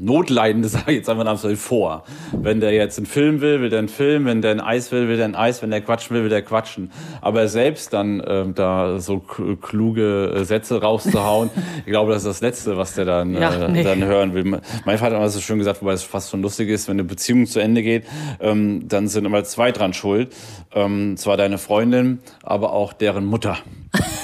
Notleidende, 0.00 0.68
sage 0.68 0.92
ich 0.92 0.98
jetzt 0.98 1.08
einfach 1.08 1.24
mal 1.24 1.36
so, 1.36 1.54
vor. 1.56 2.04
Wenn 2.32 2.60
der 2.60 2.72
jetzt 2.72 2.98
einen 2.98 3.06
Film 3.06 3.40
will, 3.40 3.60
will 3.60 3.70
der 3.70 3.80
einen 3.80 3.88
Film, 3.88 4.26
wenn 4.26 4.42
der 4.42 4.50
ein 4.52 4.60
Eis 4.60 4.92
will, 4.92 5.08
will 5.08 5.16
der 5.16 5.26
ein 5.26 5.34
Eis, 5.34 5.62
wenn 5.62 5.70
der 5.70 5.80
quatschen 5.80 6.14
will, 6.16 6.22
will 6.22 6.30
der 6.30 6.42
quatschen. 6.42 6.90
Aber 7.20 7.48
selbst 7.48 7.92
dann 7.92 8.22
ähm, 8.26 8.54
da 8.54 8.98
so 8.98 9.18
kluge 9.18 10.32
äh, 10.34 10.44
Sätze 10.44 10.80
rauszuhauen, 10.80 11.50
ich 11.78 11.92
glaube, 11.92 12.12
das 12.12 12.22
ist 12.24 12.28
das 12.28 12.40
Letzte, 12.40 12.76
was 12.76 12.94
der 12.94 13.04
dann, 13.04 13.34
Ja, 13.34 13.52
äh, 13.54 13.68
nee. 13.70 13.82
dann 13.82 14.04
hören 14.04 14.34
will. 14.34 14.44
Mein 14.44 14.60
Vater 14.98 15.02
hat 15.02 15.12
immer 15.12 15.28
so 15.28 15.40
schön 15.40 15.58
gesagt, 15.58 15.82
wobei 15.82 15.92
es 15.92 16.02
fast 16.02 16.30
schon 16.30 16.42
lustig 16.42 16.68
ist, 16.68 16.88
wenn 16.88 16.96
eine 16.96 17.04
Beziehung 17.04 17.46
zu 17.46 17.60
Ende 17.60 17.82
geht, 17.82 18.04
ähm, 18.40 18.88
dann 18.88 19.08
sind 19.08 19.24
immer 19.24 19.44
zwei 19.44 19.72
dran 19.72 19.92
schuld. 19.92 20.34
Ähm, 20.74 21.16
zwar 21.16 21.36
deine 21.36 21.58
Freundin, 21.58 22.20
aber 22.42 22.72
auch 22.72 22.92
deren 22.92 23.24
Mutter. 23.24 23.58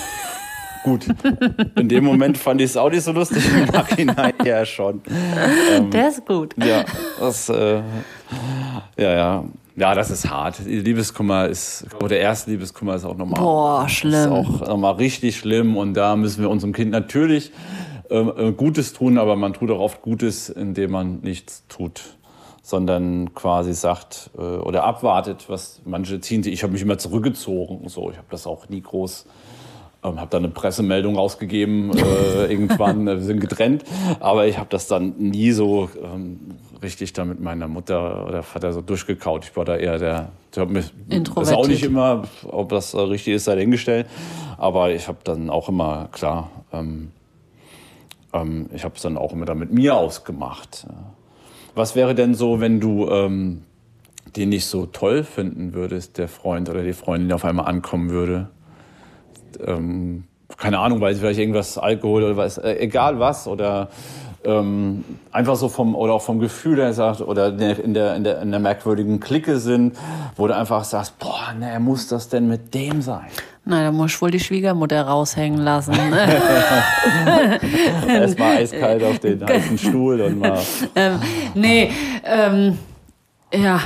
Gut. 0.84 1.06
In 1.76 1.88
dem 1.88 2.04
Moment 2.04 2.36
fand 2.38 2.60
ich 2.60 2.70
es 2.70 2.76
auch 2.76 2.90
nicht 2.90 3.02
so 3.04 3.12
lustig, 3.12 3.44
im 3.52 3.66
Nachhinein 3.66 4.34
ja 4.44 4.64
schon. 4.66 5.00
Der 5.92 6.08
ist 6.08 6.26
gut. 6.26 6.54
Ja, 6.56 6.84
das, 7.20 7.48
äh, 7.48 7.82
ja, 8.96 9.12
ja. 9.12 9.44
Ja, 9.74 9.94
das 9.94 10.10
ist 10.10 10.28
hart. 10.28 10.60
Liebeskummer 10.66 11.46
ist, 11.46 11.86
oder 11.96 12.08
der 12.08 12.20
erste 12.20 12.50
Liebeskummer 12.50 12.94
ist 12.94 13.06
auch 13.06 13.16
nochmal. 13.16 13.40
Boah, 13.40 13.88
schlimm. 13.88 14.12
Ist 14.12 14.28
auch 14.28 14.68
nochmal 14.68 14.94
richtig 14.94 15.38
schlimm 15.38 15.76
und 15.78 15.94
da 15.94 16.14
müssen 16.14 16.42
wir 16.42 16.50
unserem 16.50 16.74
Kind 16.74 16.90
natürlich 16.90 17.52
ähm, 18.10 18.32
äh, 18.36 18.52
Gutes 18.52 18.92
tun, 18.92 19.16
aber 19.16 19.36
man 19.36 19.54
tut 19.54 19.70
auch 19.70 19.80
oft 19.80 20.02
Gutes, 20.02 20.50
indem 20.50 20.90
man 20.90 21.20
nichts 21.20 21.64
tut, 21.68 22.18
sondern 22.62 23.34
quasi 23.34 23.72
sagt 23.72 24.30
äh, 24.36 24.40
oder 24.40 24.84
abwartet, 24.84 25.46
was 25.48 25.80
manche 25.86 26.20
ziehen. 26.20 26.44
Ich 26.44 26.62
habe 26.62 26.74
mich 26.74 26.82
immer 26.82 26.98
zurückgezogen, 26.98 27.88
so. 27.88 28.10
Ich 28.10 28.18
habe 28.18 28.28
das 28.30 28.46
auch 28.46 28.68
nie 28.68 28.82
groß 28.82 29.26
ähm, 30.04 30.20
habe 30.20 30.30
dann 30.30 30.44
eine 30.44 30.52
Pressemeldung 30.52 31.16
rausgegeben, 31.16 31.96
äh, 31.96 32.46
irgendwann, 32.50 33.06
äh, 33.06 33.16
wir 33.16 33.22
sind 33.22 33.40
getrennt, 33.40 33.84
aber 34.20 34.46
ich 34.46 34.58
habe 34.58 34.68
das 34.70 34.88
dann 34.88 35.14
nie 35.18 35.52
so 35.52 35.88
ähm, 36.02 36.38
richtig 36.82 37.12
da 37.12 37.24
mit 37.24 37.40
meiner 37.40 37.68
Mutter 37.68 38.26
oder 38.26 38.42
Vater 38.42 38.72
so 38.72 38.80
durchgekaut. 38.80 39.44
Ich 39.44 39.56
war 39.56 39.64
da 39.64 39.76
eher 39.76 39.98
der, 39.98 40.32
mich, 40.66 40.92
das 41.08 41.48
ist 41.48 41.54
auch 41.54 41.68
nicht 41.68 41.84
immer, 41.84 42.24
ob 42.44 42.70
das 42.70 42.94
richtig 42.94 43.34
ist, 43.34 43.44
sei 43.44 43.54
dahingestellt, 43.54 44.06
aber 44.58 44.92
ich 44.92 45.08
habe 45.08 45.18
dann 45.24 45.50
auch 45.50 45.68
immer, 45.68 46.08
klar, 46.12 46.50
ähm, 46.72 47.12
ähm, 48.32 48.68
ich 48.74 48.84
habe 48.84 48.96
es 48.96 49.02
dann 49.02 49.16
auch 49.16 49.32
immer 49.32 49.46
dann 49.46 49.58
mit 49.58 49.72
mir 49.72 49.94
ausgemacht. 49.94 50.86
Was 51.74 51.94
wäre 51.96 52.14
denn 52.14 52.34
so, 52.34 52.60
wenn 52.60 52.80
du 52.80 53.08
ähm, 53.08 53.62
den 54.36 54.50
nicht 54.50 54.66
so 54.66 54.86
toll 54.86 55.24
finden 55.24 55.74
würdest, 55.74 56.18
der 56.18 56.28
Freund 56.28 56.68
oder 56.68 56.82
die 56.82 56.92
Freundin, 56.92 57.28
die 57.28 57.34
auf 57.34 57.44
einmal 57.44 57.66
ankommen 57.66 58.10
würde? 58.10 58.48
Ähm, 59.66 60.24
keine 60.56 60.78
Ahnung, 60.78 61.00
weil 61.00 61.14
sie 61.14 61.20
vielleicht 61.20 61.40
irgendwas 61.40 61.78
Alkohol 61.78 62.24
oder 62.24 62.36
was, 62.36 62.58
äh, 62.58 62.74
egal 62.74 63.18
was 63.18 63.46
oder 63.46 63.88
ähm, 64.44 65.04
einfach 65.30 65.56
so 65.56 65.68
vom 65.68 65.94
oder 65.94 66.14
auch 66.14 66.22
vom 66.22 66.40
Gefühl 66.40 66.78
her 66.78 66.92
sagt 66.92 67.20
oder 67.20 67.48
in 67.48 67.58
der, 67.58 67.84
in 67.84 67.94
der 67.94 68.16
in 68.16 68.24
der 68.24 68.42
in 68.42 68.50
der 68.50 68.60
merkwürdigen 68.60 69.20
Clique 69.20 69.58
sind, 69.58 69.96
wo 70.36 70.46
du 70.46 70.56
einfach 70.56 70.84
sagst, 70.84 71.18
boah, 71.18 71.54
ne, 71.58 71.78
muss 71.80 72.08
das 72.08 72.28
denn 72.28 72.48
mit 72.48 72.74
dem 72.74 73.02
sein? 73.02 73.26
Na, 73.64 73.84
da 73.84 73.92
muss 73.92 74.12
ich 74.12 74.20
wohl 74.20 74.32
die 74.32 74.40
Schwiegermutter 74.40 75.02
raushängen 75.02 75.60
lassen. 75.60 75.94
Erstmal 78.08 78.56
eiskalt 78.56 79.04
auf 79.04 79.20
den 79.20 79.46
heißen 79.48 79.78
Stuhl 79.78 80.20
und 80.20 80.40
mal 80.40 80.58
ähm, 80.96 81.20
nee, 81.54 81.92
ähm, 82.24 82.78
ja, 83.54 83.80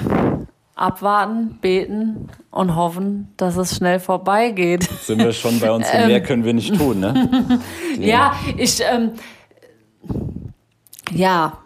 abwarten, 0.77 1.59
beten 1.61 2.29
und 2.51 2.77
hoffen, 2.77 3.33
dass 3.39 3.57
es 3.57 3.75
schnell 3.77 3.99
vorbeigeht. 3.99 4.85
sind 4.85 5.19
wir 5.19 5.33
schon 5.33 5.59
bei 5.59 5.73
uns. 5.73 5.91
Mehr 5.93 6.23
können 6.23 6.45
wir 6.45 6.53
nicht 6.53 6.77
tun, 6.77 7.01
ne? 7.01 7.61
Ja, 7.99 8.37
ich, 8.57 8.81
ähm, 8.83 9.13
ja, 11.11 11.59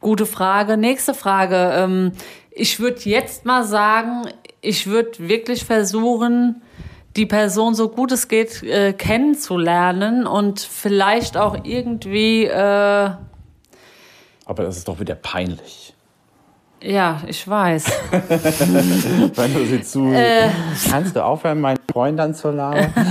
gute 0.00 0.24
Frage. 0.24 0.76
Nächste 0.76 1.14
Frage. 1.14 1.72
Ähm, 1.74 2.12
ich 2.52 2.78
würde 2.78 3.00
jetzt 3.00 3.44
mal 3.44 3.64
sagen, 3.64 4.28
ich 4.60 4.86
würde 4.86 5.28
wirklich 5.28 5.64
versuchen, 5.64 6.62
die 7.16 7.26
Person 7.26 7.74
so 7.74 7.88
gut 7.88 8.12
es 8.12 8.28
geht 8.28 8.62
äh, 8.62 8.92
kennenzulernen 8.92 10.28
und 10.28 10.60
vielleicht 10.60 11.36
auch 11.36 11.64
irgendwie, 11.64 12.44
äh, 12.44 13.10
Aber 14.44 14.62
das 14.62 14.76
ist 14.76 14.86
doch 14.86 15.00
wieder 15.00 15.16
peinlich. 15.16 15.91
Ja, 16.82 17.20
ich 17.26 17.46
weiß. 17.46 17.86
Wenn 18.10 19.54
du 19.54 19.66
sie 19.66 19.82
zu. 19.82 20.12
Äh. 20.12 20.48
Kannst 20.90 21.16
du 21.16 21.24
aufhören, 21.24 21.60
meinen 21.60 21.78
Freund 21.90 22.18
dann 22.18 22.34
zu 22.34 22.50
labern? 22.50 22.92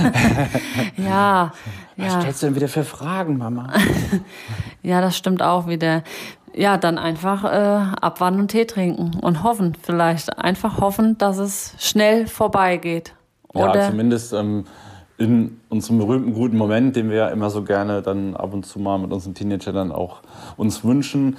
Ja, 0.96 1.52
Was 1.96 2.12
ja. 2.12 2.20
stellst 2.20 2.42
du 2.42 2.46
denn 2.46 2.56
wieder 2.56 2.68
für 2.68 2.84
Fragen, 2.84 3.38
Mama? 3.38 3.72
Ja, 4.82 5.00
das 5.00 5.16
stimmt 5.16 5.42
auch 5.42 5.66
wieder. 5.68 6.02
Ja, 6.54 6.76
dann 6.76 6.98
einfach 6.98 7.44
äh, 7.44 7.96
abwarten 8.00 8.40
und 8.40 8.48
Tee 8.48 8.66
trinken 8.66 9.12
und 9.20 9.42
hoffen, 9.42 9.76
vielleicht 9.80 10.38
einfach 10.38 10.80
hoffen, 10.80 11.16
dass 11.16 11.38
es 11.38 11.74
schnell 11.78 12.26
vorbeigeht. 12.26 13.14
Ja, 13.54 13.70
Oder 13.70 13.88
zumindest 13.88 14.32
ähm, 14.32 14.64
in 15.18 15.60
unserem 15.68 15.98
berühmten 15.98 16.34
guten 16.34 16.56
Moment, 16.56 16.96
den 16.96 17.08
wir 17.10 17.16
ja 17.16 17.28
immer 17.28 17.48
so 17.48 17.62
gerne 17.62 18.02
dann 18.02 18.36
ab 18.36 18.52
und 18.52 18.66
zu 18.66 18.80
mal 18.80 18.98
mit 18.98 19.12
unseren 19.12 19.34
Teenagern 19.34 19.74
dann 19.74 19.92
auch 19.92 20.20
uns 20.56 20.84
wünschen. 20.84 21.38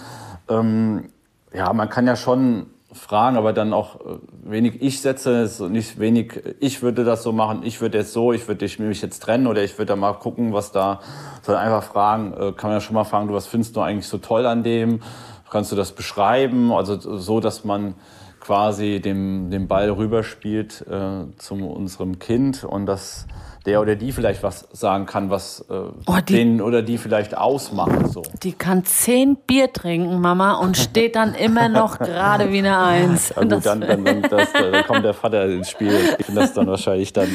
Ähm, 0.49 1.09
ja, 1.53 1.71
man 1.73 1.89
kann 1.89 2.07
ja 2.07 2.15
schon 2.15 2.67
fragen, 2.93 3.37
aber 3.37 3.53
dann 3.53 3.73
auch 3.73 3.99
äh, 4.01 4.19
wenig 4.43 4.81
Ich 4.81 5.01
setze, 5.01 5.41
ist 5.41 5.59
nicht 5.59 5.99
wenig 5.99 6.41
ich 6.59 6.81
würde 6.81 7.03
das 7.03 7.23
so 7.23 7.31
machen, 7.31 7.61
ich 7.63 7.81
würde 7.81 7.97
jetzt 7.99 8.13
so, 8.13 8.33
ich 8.33 8.47
würde 8.47 8.67
mich 8.79 9.01
jetzt 9.01 9.19
trennen 9.19 9.47
oder 9.47 9.63
ich 9.63 9.77
würde 9.77 9.87
da 9.87 9.95
mal 9.95 10.13
gucken, 10.13 10.53
was 10.53 10.71
da, 10.71 10.99
sondern 11.41 11.63
einfach 11.63 11.83
fragen, 11.83 12.33
äh, 12.33 12.51
kann 12.51 12.69
man 12.69 12.73
ja 12.73 12.81
schon 12.81 12.93
mal 12.95 13.03
fragen, 13.03 13.27
du, 13.27 13.33
was 13.33 13.47
findest 13.47 13.75
du 13.75 13.81
eigentlich 13.81 14.07
so 14.07 14.17
toll 14.17 14.45
an 14.45 14.63
dem? 14.63 15.01
Kannst 15.49 15.71
du 15.71 15.75
das 15.75 15.91
beschreiben? 15.91 16.71
Also 16.71 16.97
so, 16.99 17.39
dass 17.39 17.63
man 17.63 17.95
quasi 18.39 18.99
dem, 18.99 19.51
den 19.51 19.67
Ball 19.67 19.89
rüberspielt 19.89 20.85
äh, 20.89 21.25
zu 21.37 21.55
unserem 21.55 22.19
Kind 22.19 22.63
und 22.63 22.85
das 22.85 23.27
der 23.65 23.79
oder 23.81 23.95
die 23.95 24.11
vielleicht 24.11 24.43
was 24.43 24.67
sagen 24.73 25.05
kann, 25.05 25.29
was 25.29 25.65
äh, 25.69 25.73
Oh, 25.73 26.17
die- 26.27 26.33
den 26.33 26.61
oder 26.61 26.81
die 26.81 26.97
vielleicht 26.97 27.37
ausmacht. 27.37 28.07
So. 28.11 28.21
Die 28.43 28.51
kann 28.53 28.83
zehn 28.85 29.35
Bier 29.37 29.71
trinken, 29.71 30.19
Mama, 30.19 30.55
und 30.55 30.75
steht 30.77 31.15
dann 31.15 31.33
immer 31.33 31.69
noch 31.69 31.99
gerade 31.99 32.51
wie 32.51 32.59
eine 32.59 32.77
Eins. 32.77 33.29
Ja, 33.35 33.41
gut, 33.43 33.65
dann, 33.65 33.81
dann, 33.81 34.03
dann, 34.05 34.21
das, 34.23 34.51
da 34.53 34.83
kommt 34.83 35.05
der 35.05 35.13
Vater 35.13 35.45
ins 35.45 35.69
Spiel. 35.69 35.93
Ich 36.19 36.25
finde 36.25 36.41
das 36.41 36.53
dann 36.53 36.67
wahrscheinlich 36.67 37.13
dann. 37.13 37.27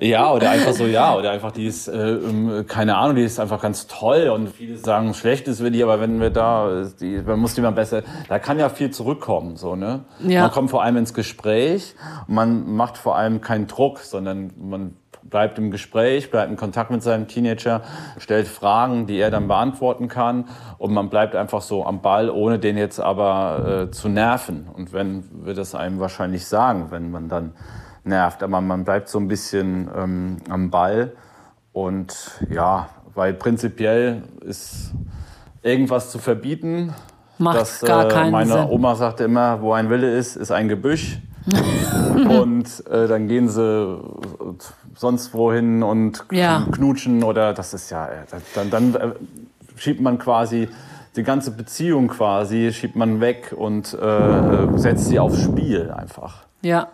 Ja, 0.00 0.32
oder 0.32 0.50
einfach 0.50 0.72
so, 0.72 0.84
ja, 0.84 1.16
oder 1.16 1.30
einfach 1.30 1.50
die 1.50 1.66
ist, 1.66 1.88
äh, 1.88 2.12
ähm, 2.12 2.64
keine 2.68 2.96
Ahnung, 2.96 3.16
die 3.16 3.22
ist 3.24 3.40
einfach 3.40 3.60
ganz 3.60 3.86
toll 3.86 4.28
und 4.28 4.50
viele 4.50 4.76
sagen, 4.76 5.14
schlecht 5.14 5.48
ist 5.48 5.62
wir 5.62 5.70
die, 5.70 5.82
aber 5.82 6.00
wenn 6.00 6.20
wir 6.20 6.30
da, 6.30 6.84
die, 7.00 7.22
man 7.26 7.38
muss 7.40 7.54
die 7.54 7.62
mal 7.62 7.72
besser, 7.72 8.02
da 8.28 8.38
kann 8.38 8.58
ja 8.58 8.68
viel 8.68 8.90
zurückkommen, 8.90 9.56
so, 9.56 9.74
ne? 9.76 10.00
Ja. 10.20 10.42
Man 10.42 10.50
kommt 10.50 10.70
vor 10.70 10.82
allem 10.82 10.96
ins 10.98 11.14
Gespräch 11.14 11.94
man 12.26 12.74
macht 12.74 12.98
vor 12.98 13.16
allem 13.16 13.40
keinen 13.40 13.66
Druck, 13.66 14.00
sondern 14.00 14.50
man 14.58 14.94
bleibt 15.30 15.58
im 15.58 15.70
Gespräch, 15.70 16.30
bleibt 16.30 16.50
in 16.50 16.56
Kontakt 16.56 16.90
mit 16.90 17.02
seinem 17.02 17.28
Teenager, 17.28 17.82
stellt 18.18 18.48
Fragen, 18.48 19.06
die 19.06 19.18
er 19.18 19.30
dann 19.30 19.48
beantworten 19.48 20.08
kann 20.08 20.46
und 20.78 20.92
man 20.92 21.10
bleibt 21.10 21.34
einfach 21.36 21.62
so 21.62 21.84
am 21.84 22.00
Ball, 22.02 22.30
ohne 22.30 22.58
den 22.58 22.76
jetzt 22.76 23.00
aber 23.00 23.86
äh, 23.88 23.90
zu 23.90 24.08
nerven. 24.08 24.68
Und 24.72 24.92
wenn 24.92 25.24
wir 25.44 25.54
das 25.54 25.74
einem 25.74 26.00
wahrscheinlich 26.00 26.46
sagen, 26.46 26.90
wenn 26.90 27.10
man 27.10 27.28
dann 27.28 27.52
nervt, 28.04 28.42
aber 28.42 28.60
man 28.60 28.84
bleibt 28.84 29.08
so 29.08 29.18
ein 29.18 29.28
bisschen 29.28 29.90
ähm, 29.94 30.36
am 30.48 30.70
Ball 30.70 31.12
und 31.72 32.40
ja, 32.50 32.88
weil 33.14 33.34
prinzipiell 33.34 34.22
ist 34.40 34.92
irgendwas 35.62 36.10
zu 36.10 36.18
verbieten. 36.18 36.94
Macht 37.38 37.58
das, 37.58 37.80
gar 37.80 38.08
keinen 38.08 38.32
meine 38.32 38.52
Sinn. 38.52 38.68
Oma 38.68 38.94
sagte 38.94 39.24
immer, 39.24 39.60
wo 39.60 39.72
ein 39.72 39.90
Wille 39.90 40.16
ist, 40.16 40.36
ist 40.36 40.50
ein 40.50 40.68
Gebüsch. 40.68 41.20
und 42.28 42.86
äh, 42.90 43.06
dann 43.08 43.28
gehen 43.28 43.48
sie 43.48 43.62
äh, 43.62 43.98
sonst 44.96 45.34
wohin 45.34 45.82
und 45.82 46.24
Ja. 46.30 46.66
knutschen 46.72 47.22
oder 47.22 47.52
das 47.54 47.74
ist 47.74 47.90
ja, 47.90 48.06
äh, 48.06 48.24
dann, 48.54 48.70
dann 48.70 48.94
äh, 48.94 49.10
schiebt 49.76 50.00
man 50.00 50.18
quasi 50.18 50.68
die 51.16 51.22
ganze 51.22 51.50
Beziehung 51.50 52.08
quasi, 52.08 52.72
schiebt 52.72 52.96
man 52.96 53.20
weg 53.20 53.54
und 53.56 53.92
äh, 53.94 54.78
setzt 54.78 55.08
sie 55.08 55.18
aufs 55.18 55.40
Spiel 55.42 55.90
einfach. 55.90 56.44
Ja, 56.62 56.88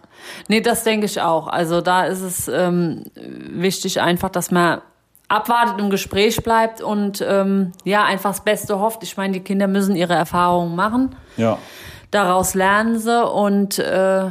nee, 0.49 0.61
das 0.61 0.84
denke 0.84 1.06
ich 1.06 1.20
auch. 1.20 1.46
Also 1.46 1.80
da 1.80 2.04
ist 2.04 2.20
es 2.20 2.49
ähm, 2.49 3.04
wichtig 3.14 4.00
einfach, 4.00 4.28
dass 4.30 4.50
man 4.50 4.80
abwartet, 5.28 5.78
im 5.78 5.90
Gespräch 5.90 6.42
bleibt 6.42 6.80
und 6.82 7.25
ähm, 7.26 7.73
ja, 7.84 8.04
einfach 8.04 8.30
das 8.30 8.42
Beste 8.44 8.78
hofft. 8.78 9.02
Ich 9.02 9.16
meine, 9.16 9.32
die 9.32 9.40
Kinder 9.40 9.66
müssen 9.66 9.96
ihre 9.96 10.14
Erfahrungen 10.14 10.76
machen. 10.76 11.16
Ja. 11.37 11.58
Daraus 12.14 12.54
lernen 12.54 13.00
sie 13.00 13.26
und 13.26 13.80
äh, 13.80 14.26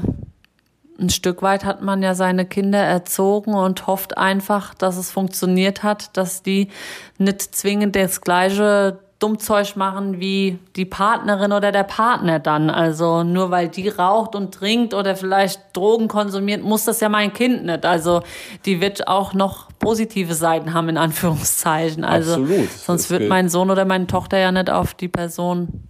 ein 0.98 1.10
Stück 1.10 1.42
weit 1.42 1.66
hat 1.66 1.82
man 1.82 2.02
ja 2.02 2.16
seine 2.16 2.46
Kinder 2.46 2.80
erzogen 2.80 3.54
und 3.54 3.88
hofft 3.88 4.18
einfach, 4.18 4.74
dass 4.74 4.96
es 4.96 5.12
funktioniert 5.12 5.84
hat, 5.84 6.16
dass 6.16 6.44
die 6.44 6.70
nicht 7.18 7.42
zwingend 7.42 7.98
das 7.98 8.22
gleiche 8.22 9.00
Dummzeug 9.20 9.76
machen 9.76 10.22
wie 10.22 10.60
die 10.78 10.86
Partnerin 10.86 11.52
oder 11.52 11.74
der 11.74 11.84
Partner 11.84 12.40
dann. 12.40 12.70
Also 12.70 13.26
nur 13.26 13.52
weil 13.52 13.68
die 13.68 13.90
raucht 13.90 14.34
und 14.34 14.54
trinkt 14.54 14.94
oder 14.94 15.18
vielleicht 15.18 15.60
Drogen 15.74 16.08
konsumiert, 16.08 16.64
muss 16.64 16.86
das 16.86 17.02
ja 17.02 17.10
mein 17.10 17.34
Kind 17.34 17.66
nicht. 17.66 17.86
Also 17.86 18.24
die 18.66 18.80
wird 18.80 19.10
auch 19.10 19.34
noch 19.34 19.68
positive 19.80 20.36
Seiten 20.36 20.74
haben, 20.74 20.88
in 20.88 20.98
Anführungszeichen. 20.98 22.06
Also 22.06 22.36
Absolut. 22.36 22.70
sonst 22.70 23.10
wird 23.10 23.28
mein 23.28 23.50
Sohn 23.50 23.70
oder 23.70 23.84
meine 23.84 24.08
Tochter 24.08 24.38
ja 24.38 24.54
nicht 24.54 24.70
auf 24.70 24.94
die 24.94 25.10
Person 25.10 25.84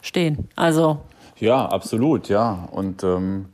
stehen. 0.00 0.48
Also 0.56 1.00
Ja, 1.40 1.66
absolut, 1.66 2.28
ja. 2.28 2.68
Und 2.72 3.04
ähm, 3.04 3.46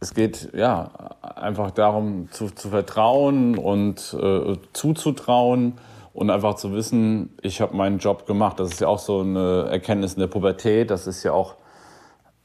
es 0.00 0.14
geht 0.14 0.50
ja 0.54 0.90
einfach 1.22 1.70
darum 1.70 2.28
zu, 2.30 2.50
zu 2.50 2.70
vertrauen 2.70 3.56
und 3.56 4.16
äh, 4.20 4.56
zuzutrauen 4.72 5.74
und 6.14 6.30
einfach 6.30 6.54
zu 6.54 6.72
wissen, 6.72 7.36
ich 7.42 7.60
habe 7.60 7.76
meinen 7.76 7.98
Job 7.98 8.26
gemacht. 8.26 8.58
Das 8.58 8.72
ist 8.72 8.80
ja 8.80 8.88
auch 8.88 8.98
so 8.98 9.20
eine 9.20 9.68
Erkenntnis 9.70 10.14
in 10.14 10.20
der 10.20 10.26
Pubertät. 10.26 10.90
Das 10.90 11.06
ist 11.06 11.22
ja 11.22 11.32
auch 11.32 11.54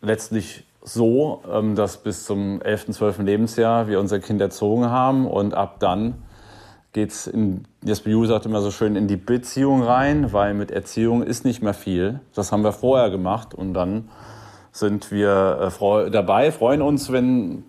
letztlich 0.02 0.66
so, 0.84 1.42
ähm, 1.52 1.76
dass 1.76 1.98
bis 1.98 2.26
zum 2.26 2.62
11., 2.62 2.92
12. 2.92 3.20
Lebensjahr 3.20 3.88
wir 3.88 4.00
unser 4.00 4.20
Kind 4.20 4.42
erzogen 4.42 4.92
haben 4.92 5.28
und 5.28 5.54
ab 5.54 5.80
dann 5.80 6.23
geht's 6.94 7.28
in, 7.28 7.66
Jesper 7.84 8.12
Juhl 8.12 8.28
sagt 8.28 8.46
immer 8.46 8.62
so 8.62 8.72
schön, 8.72 8.96
in 8.96 9.08
die 9.08 9.18
Beziehung 9.18 9.84
rein, 9.84 10.32
weil 10.32 10.54
mit 10.54 10.72
Erziehung 10.72 11.24
ist 11.24 11.44
nicht 11.44 11.62
mehr 11.62 11.74
viel. 11.74 12.22
Das 12.34 12.52
haben 12.52 12.64
wir 12.64 12.72
vorher 12.72 13.10
gemacht 13.10 13.54
und 13.54 13.74
dann 13.74 14.10
sind 14.72 15.12
wir 15.12 15.60
äh, 15.62 15.70
freu 15.70 16.10
dabei, 16.10 16.52
freuen 16.52 16.82
uns, 16.82 17.12
wenn 17.12 17.64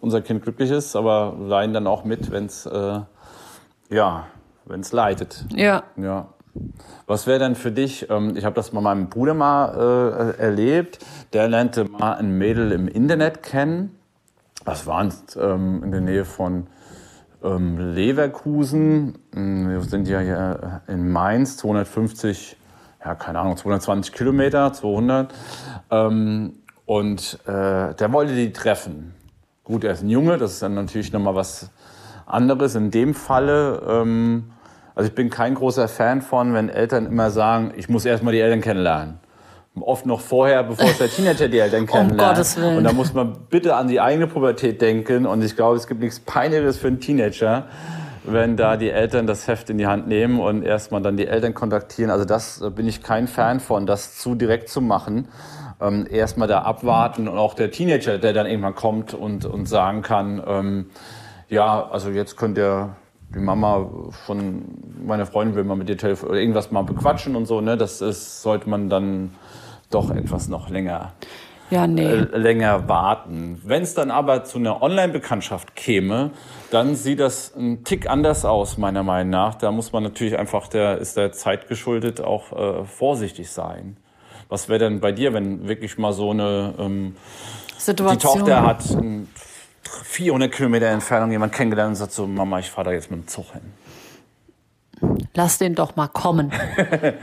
unser 0.00 0.20
Kind 0.20 0.42
glücklich 0.42 0.70
ist, 0.70 0.96
aber 0.96 1.36
leiden 1.38 1.72
dann 1.72 1.86
auch 1.86 2.04
mit, 2.04 2.30
wenn 2.30 2.46
es 2.46 2.66
äh, 2.66 3.00
ja, 3.90 4.26
wenn's 4.64 4.92
leidet. 4.92 5.44
ja. 5.54 5.84
Ja. 5.96 6.28
Was 7.06 7.28
wäre 7.28 7.38
denn 7.38 7.54
für 7.54 7.70
dich, 7.70 8.10
ähm, 8.10 8.36
ich 8.36 8.44
habe 8.44 8.56
das 8.56 8.70
bei 8.70 8.80
meinem 8.80 9.08
Bruder 9.08 9.34
mal 9.34 10.34
äh, 10.36 10.42
erlebt, 10.42 10.98
der 11.32 11.48
lernte 11.48 11.84
mal 11.84 12.14
ein 12.14 12.38
Mädel 12.38 12.72
im 12.72 12.88
Internet 12.88 13.42
kennen. 13.44 13.96
Das 14.64 14.86
war 14.86 15.08
ähm, 15.36 15.82
in 15.84 15.92
der 15.92 16.00
Nähe 16.00 16.24
von 16.24 16.66
ähm, 17.42 17.94
Leverkusen. 17.94 19.18
Mm, 19.32 19.68
Wir 19.68 19.80
sind 19.82 20.08
ja 20.08 20.20
hier 20.20 20.82
in 20.86 21.10
Mainz, 21.10 21.56
250, 21.58 22.56
ja 23.04 23.14
keine 23.14 23.38
Ahnung, 23.40 23.56
220 23.56 24.12
Kilometer, 24.12 24.72
200. 24.72 25.32
Ähm, 25.90 26.54
und 26.86 27.38
äh, 27.46 27.94
der 27.94 28.12
wollte 28.12 28.34
die 28.34 28.52
treffen. 28.52 29.14
Gut, 29.64 29.84
er 29.84 29.92
ist 29.92 30.02
ein 30.02 30.08
Junge, 30.08 30.38
das 30.38 30.52
ist 30.54 30.62
dann 30.62 30.74
natürlich 30.74 31.12
nochmal 31.12 31.34
was 31.34 31.70
anderes. 32.26 32.74
In 32.74 32.90
dem 32.90 33.14
Falle, 33.14 33.82
ähm, 33.88 34.50
also 34.94 35.08
ich 35.08 35.14
bin 35.14 35.30
kein 35.30 35.54
großer 35.54 35.86
Fan 35.86 36.22
von, 36.22 36.54
wenn 36.54 36.68
Eltern 36.68 37.06
immer 37.06 37.30
sagen, 37.30 37.72
ich 37.76 37.88
muss 37.88 38.04
erstmal 38.04 38.32
die 38.32 38.40
Eltern 38.40 38.60
kennenlernen. 38.60 39.20
Oft 39.78 40.04
noch 40.04 40.20
vorher, 40.20 40.64
bevor 40.64 40.86
es 40.86 40.98
der 40.98 41.08
Teenager 41.16 41.48
die 41.48 41.58
Eltern 41.58 41.86
kennenlernt. 41.86 42.36
Gottes 42.36 42.56
Willen. 42.56 42.78
Und 42.78 42.84
da 42.84 42.92
muss 42.92 43.14
man 43.14 43.36
bitte 43.48 43.76
an 43.76 43.88
die 43.88 44.00
eigene 44.00 44.26
Pubertät 44.26 44.80
denken. 44.82 45.26
Und 45.26 45.44
ich 45.44 45.54
glaube, 45.54 45.76
es 45.76 45.86
gibt 45.86 46.00
nichts 46.00 46.18
Peinlicheres 46.18 46.76
für 46.76 46.88
einen 46.88 47.00
Teenager, 47.00 47.66
wenn 48.24 48.56
da 48.56 48.76
die 48.76 48.90
Eltern 48.90 49.26
das 49.26 49.46
Heft 49.46 49.70
in 49.70 49.78
die 49.78 49.86
Hand 49.86 50.08
nehmen 50.08 50.40
und 50.40 50.64
erstmal 50.64 51.00
dann 51.02 51.16
die 51.16 51.26
Eltern 51.26 51.54
kontaktieren. 51.54 52.10
Also 52.10 52.24
das 52.24 52.60
äh, 52.60 52.70
bin 52.70 52.88
ich 52.88 53.02
kein 53.02 53.28
Fan 53.28 53.60
von, 53.60 53.86
das 53.86 54.16
zu 54.16 54.34
direkt 54.34 54.68
zu 54.68 54.80
machen. 54.80 55.28
Ähm, 55.80 56.06
erstmal 56.10 56.48
da 56.48 56.62
abwarten 56.62 57.28
und 57.28 57.38
auch 57.38 57.54
der 57.54 57.70
Teenager, 57.70 58.18
der 58.18 58.32
dann 58.32 58.46
irgendwann 58.46 58.74
kommt 58.74 59.14
und, 59.14 59.44
und 59.46 59.66
sagen 59.66 60.02
kann, 60.02 60.42
ähm, 60.46 60.90
ja, 61.48 61.88
also 61.90 62.10
jetzt 62.10 62.36
könnt 62.36 62.58
ihr 62.58 62.96
die 63.34 63.38
Mama 63.38 63.88
von 64.26 64.64
meiner 65.04 65.26
Freundin 65.26 65.56
will 65.56 65.64
mal 65.64 65.76
mit 65.76 65.88
dir 65.88 65.96
telefonieren 65.96 66.30
oder 66.30 66.40
irgendwas 66.40 66.70
mal 66.70 66.82
bequatschen 66.82 67.36
und 67.36 67.46
so, 67.46 67.60
ne? 67.60 67.76
Das 67.76 68.00
ist, 68.00 68.42
sollte 68.42 68.68
man 68.68 68.88
dann 68.88 69.34
doch 69.90 70.10
etwas 70.10 70.48
noch 70.48 70.68
länger 70.68 71.12
Ja, 71.70 71.86
nee. 71.86 72.04
äh, 72.04 72.36
länger 72.36 72.88
warten. 72.88 73.60
Wenn 73.64 73.82
es 73.82 73.94
dann 73.94 74.10
aber 74.10 74.44
zu 74.44 74.58
einer 74.58 74.82
Online-Bekanntschaft 74.82 75.76
käme, 75.76 76.30
dann 76.70 76.94
sieht 76.94 77.20
das 77.20 77.54
ein 77.56 77.84
Tick 77.84 78.08
anders 78.08 78.44
aus, 78.44 78.78
meiner 78.78 79.02
Meinung 79.02 79.30
nach. 79.30 79.54
Da 79.54 79.70
muss 79.70 79.92
man 79.92 80.02
natürlich 80.02 80.38
einfach, 80.38 80.68
der 80.68 80.98
ist 80.98 81.16
der 81.16 81.32
Zeit 81.32 81.68
geschuldet, 81.68 82.20
auch 82.20 82.52
äh, 82.52 82.84
vorsichtig 82.84 83.50
sein. 83.50 83.96
Was 84.48 84.68
wäre 84.68 84.80
denn 84.80 85.00
bei 85.00 85.12
dir, 85.12 85.32
wenn 85.32 85.68
wirklich 85.68 85.96
mal 85.98 86.12
so 86.12 86.30
eine, 86.30 86.74
ähm, 86.78 87.14
die 87.76 87.82
Situation. 87.82 88.38
Tochter 88.40 88.66
hat 88.66 88.90
in 88.90 89.28
400 90.04 90.52
Kilometer 90.52 90.86
Entfernung 90.86 91.30
jemand 91.30 91.52
kennengelernt 91.52 91.90
und 91.90 91.96
sagt 91.96 92.12
so, 92.12 92.26
Mama, 92.26 92.58
ich 92.58 92.70
fahre 92.70 92.86
da 92.90 92.92
jetzt 92.92 93.10
mit 93.10 93.20
dem 93.20 93.28
Zug 93.28 93.52
hin. 93.52 93.62
Lass 95.34 95.56
den 95.58 95.74
doch 95.74 95.96
mal 95.96 96.08
kommen. 96.08 96.52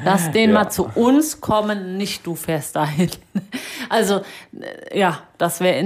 Lass 0.03 0.31
den 0.31 0.49
Ja. 0.49 0.53
mal 0.63 0.69
zu 0.69 0.89
uns 0.95 1.41
kommen, 1.41 1.95
nicht 1.97 2.25
du 2.25 2.35
fährst 2.35 2.75
dahin. 2.75 3.09
Also, 3.89 4.15
äh, 4.59 4.99
ja, 4.99 5.19
das 5.37 5.61
wäre 5.61 5.81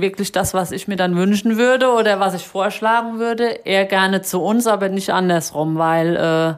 wirklich 0.00 0.32
das, 0.32 0.54
was 0.54 0.72
ich 0.72 0.88
mir 0.88 0.96
dann 0.96 1.16
wünschen 1.16 1.58
würde 1.58 1.90
oder 1.92 2.18
was 2.18 2.32
ich 2.32 2.46
vorschlagen 2.46 3.18
würde. 3.18 3.44
Eher 3.64 3.84
gerne 3.84 4.22
zu 4.22 4.40
uns, 4.40 4.66
aber 4.66 4.88
nicht 4.88 5.10
andersrum, 5.10 5.76
weil 5.76 6.16
äh, 6.16 6.54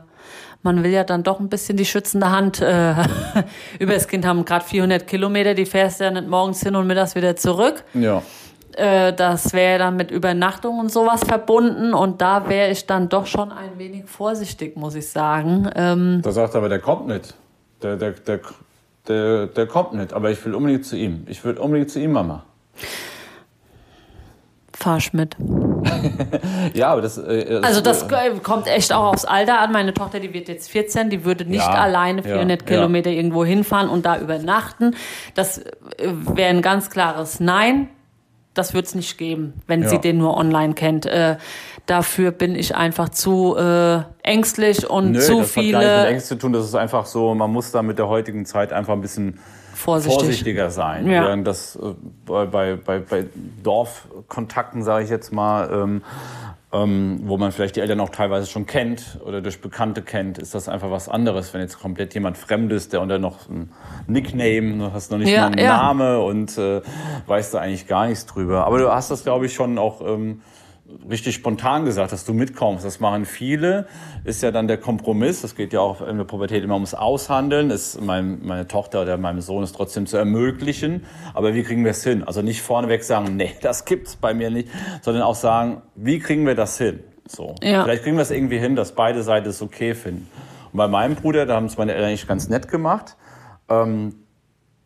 man 0.63 0.85
will 0.85 0.93
ja 0.93 1.03
dann 1.03 1.25
doch 1.25 1.41
ein 1.41 1.49
bisschen 1.49 1.77
die 1.77 1.85
schützende 1.85 2.31
Hand 2.31 2.61
äh, 2.61 2.95
über 3.81 3.95
das 3.95 4.07
Kind 4.07 4.25
haben. 4.25 4.45
Gerade 4.45 4.65
400 4.67 5.05
Kilometer, 5.09 5.55
die 5.55 5.67
fährst 5.67 5.99
du 5.99 6.05
ja 6.05 6.13
nicht 6.13 6.29
morgens 6.29 6.63
hin 6.63 6.77
und 6.77 6.87
mittags 6.87 7.17
wieder 7.17 7.35
zurück. 7.35 7.83
Ja. 7.95 8.23
Äh, 8.79 9.13
das 9.13 9.53
wäre 9.53 9.79
dann 9.79 9.97
mit 9.97 10.11
Übernachtung 10.11 10.79
und 10.79 10.93
sowas 10.93 11.25
verbunden 11.25 11.95
und 11.95 12.21
da 12.21 12.49
wäre 12.49 12.71
ich 12.71 12.87
dann 12.87 13.09
doch 13.09 13.27
schon 13.27 13.51
ein 13.51 13.77
wenig 13.77 14.05
vorsichtig, 14.07 14.77
muss 14.77 14.95
ich 14.95 15.09
sagen. 15.09 15.69
Ähm, 15.75 16.21
Da 16.23 16.31
sagt 16.31 16.55
er 16.55 16.59
aber, 16.59 16.69
der 16.69 16.79
kommt 16.79 17.09
nicht. 17.09 17.35
Der, 17.83 17.97
der, 17.97 18.13
der, 18.13 18.41
der, 19.09 19.47
der 19.49 19.67
kommt 19.67 19.95
nicht, 19.95 20.13
aber 20.13 20.31
ich 20.31 20.45
will 20.45 20.55
unbedingt 20.55 20.87
zu 20.87 20.97
ihm. 20.97 21.25
Ich 21.29 21.45
will 21.45 21.57
unbedingt 21.59 21.91
zu 21.91 21.99
ihm, 22.01 22.13
Mama. 22.13 22.45
fahrsch 24.77 25.13
mit. 25.13 25.37
Ja, 26.75 26.91
aber 26.93 27.03
das. 27.03 27.19
Äh, 27.19 27.61
Also 27.63 27.81
das 27.81 28.03
äh, 28.05 28.31
kommt 28.43 28.67
echt 28.69 28.93
auch 28.93 29.13
aufs 29.13 29.25
Alter 29.25 29.61
an. 29.61 29.73
Meine 29.73 29.95
Tochter, 29.95 30.21
die 30.21 30.33
wird 30.33 30.49
jetzt 30.49 30.71
14, 30.71 31.11
die 31.11 31.25
würde 31.25 31.45
nicht 31.45 31.67
Ja, 31.67 31.73
alleine 31.73 32.19
ja, 32.23 32.35
400 32.35 32.61
ja. 32.63 32.67
Kilometer 32.67 33.11
irgendwo 33.11 33.45
hinfahren 33.45 33.89
und 33.89 34.07
da 34.07 34.19
übernachten. 34.19 34.95
Das 35.35 35.59
äh, 35.59 35.65
wäre 36.35 36.51
ein 36.51 36.63
ganz 36.63 36.91
klares 36.91 37.41
Nein. 37.41 37.89
Das 38.59 38.75
wird 38.75 38.87
es 38.87 38.95
nicht 38.95 39.19
geben, 39.19 39.55
wenn 39.67 39.83
ja. 39.83 39.89
sie 39.89 39.99
den 39.99 40.19
nur 40.19 40.37
online 40.37 40.75
kennt. 40.75 41.07
Äh, 41.07 41.37
dafür 41.87 42.33
bin 42.33 42.57
ich 42.57 42.75
einfach 42.75 43.09
zu 43.09 43.57
äh, 43.57 44.01
ängstlich 44.23 44.89
und 44.89 45.13
Nö, 45.13 45.21
zu 45.21 45.41
das 45.41 45.53
viele. 45.53 45.79
Hat 45.79 45.85
gar 45.85 45.91
nicht 45.91 46.03
mit 46.03 46.13
Ängsten 46.13 46.39
zu 46.39 46.43
tun. 46.43 46.53
Das 46.53 46.65
ist 46.65 46.75
einfach 46.75 47.07
so, 47.07 47.35
man 47.35 47.51
muss 47.53 47.71
da 47.71 47.83
mit 47.83 47.99
der 47.99 48.09
heutigen 48.09 48.45
Zeit 48.45 48.73
einfach 48.73 48.95
ein 48.95 49.01
bisschen 49.01 49.39
Vorsichtig. 49.75 50.19
vorsichtiger 50.19 50.71
sein. 50.71 51.09
Ja. 51.09 51.37
Das 51.37 51.77
äh, 51.77 51.95
bei, 52.27 52.47
bei, 52.47 52.75
bei, 52.75 52.99
bei 52.99 53.27
Dorfkontakten, 53.63 54.83
sage 54.83 55.05
ich 55.05 55.11
jetzt 55.11 55.33
mal, 55.33 55.71
ähm, 55.73 56.03
ähm, 56.71 57.21
wo 57.25 57.39
man 57.39 57.51
vielleicht 57.51 57.77
die 57.77 57.81
Eltern 57.81 58.01
auch 58.01 58.11
teilweise 58.11 58.47
schon 58.47 58.67
kennt 58.67 59.19
oder 59.25 59.41
durch 59.41 59.63
Bekannte 59.63 60.03
kennt, 60.03 60.37
ist 60.37 60.55
das 60.55 60.69
einfach 60.69 60.91
was 60.91 61.09
anderes. 61.09 61.55
Wenn 61.55 61.63
jetzt 61.63 61.81
komplett 61.81 62.13
jemand 62.13 62.37
Fremdes, 62.37 62.91
der 62.91 63.01
unter 63.01 63.19
noch 63.19 63.49
ein 63.49 63.73
Nickname, 64.07 64.77
du 64.77 64.93
hast 64.93 65.11
noch 65.11 65.19
nicht 65.19 65.31
ja, 65.31 65.43
mal 65.43 65.47
einen 65.47 65.59
ja. 65.59 65.77
Name 65.79 66.21
und 66.21 66.59
äh, 66.59 66.83
weißt 67.27 67.55
da 67.55 67.61
eigentlich 67.61 67.87
gar 67.87 68.07
nichts 68.07 68.27
drüber. 68.27 68.67
Aber 68.67 68.79
du 68.79 68.93
hast 68.93 69.11
das, 69.11 69.25
glaube 69.25 69.47
ich, 69.47 69.55
schon 69.55 69.79
auch 69.79 70.03
ähm, 70.03 70.43
richtig 71.09 71.35
spontan 71.35 71.85
gesagt, 71.85 72.13
dass 72.13 72.25
du 72.25 72.33
mitkommst. 72.33 72.85
Das 72.85 73.01
machen 73.01 73.25
viele. 73.27 73.87
Ist 74.25 74.43
ja 74.43 74.51
dann 74.51 74.69
der 74.69 74.79
Kompromiss. 74.79 75.43
Das 75.43 75.55
geht 75.55 75.73
ja 75.73 75.81
auch 75.81 76.07
in 76.07 76.17
der 76.17 76.25
Pubertät 76.25 76.65
immer 76.65 76.75
ums 76.75 76.95
Aushandeln. 76.95 77.71
Ist 77.71 78.01
mein, 78.01 78.45
meine 78.45 78.67
Tochter 78.67 79.03
oder 79.03 79.17
meinem 79.17 79.41
Sohn 79.41 79.63
ist 79.63 79.75
trotzdem 79.75 80.07
zu 80.07 80.17
ermöglichen. 80.17 81.05
Aber 81.35 81.55
wie 81.55 81.63
kriegen 81.63 81.85
wir 81.85 81.91
es 81.91 82.05
hin? 82.05 82.25
Also 82.25 82.43
nicht 82.43 82.63
vorneweg 82.63 83.05
sagen, 83.05 83.37
nee, 83.37 83.55
das 83.63 83.85
gibt's 83.85 84.17
bei 84.17 84.35
mir 84.35 84.51
nicht, 84.51 84.69
sondern 85.03 85.23
auch 85.23 85.35
sagen, 85.35 85.83
wie 85.95 86.19
kriegen 86.19 86.47
wir 86.47 86.55
das 86.55 86.79
hin? 86.79 87.01
So. 87.27 87.55
Ja. 87.63 87.85
Vielleicht 87.85 88.05
kriegen 88.05 88.17
wir 88.17 88.23
es 88.23 88.31
irgendwie 88.31 88.59
hin, 88.59 88.75
dass 88.75 88.93
beide 88.93 89.23
Seiten 89.23 89.49
es 89.49 89.61
okay 89.61 89.95
finden. 89.95 90.29
Und 90.73 90.79
bei 90.79 90.89
meinem 90.89 91.15
Bruder, 91.15 91.47
da 91.47 91.57
haben 91.57 91.67
es 91.67 91.77
meine 91.77 91.93
Eltern 91.93 92.09
eigentlich 92.09 92.27
ganz 92.27 92.49
nett 92.49 92.69
gemacht. 92.69 93.17
Ähm, 93.69 94.15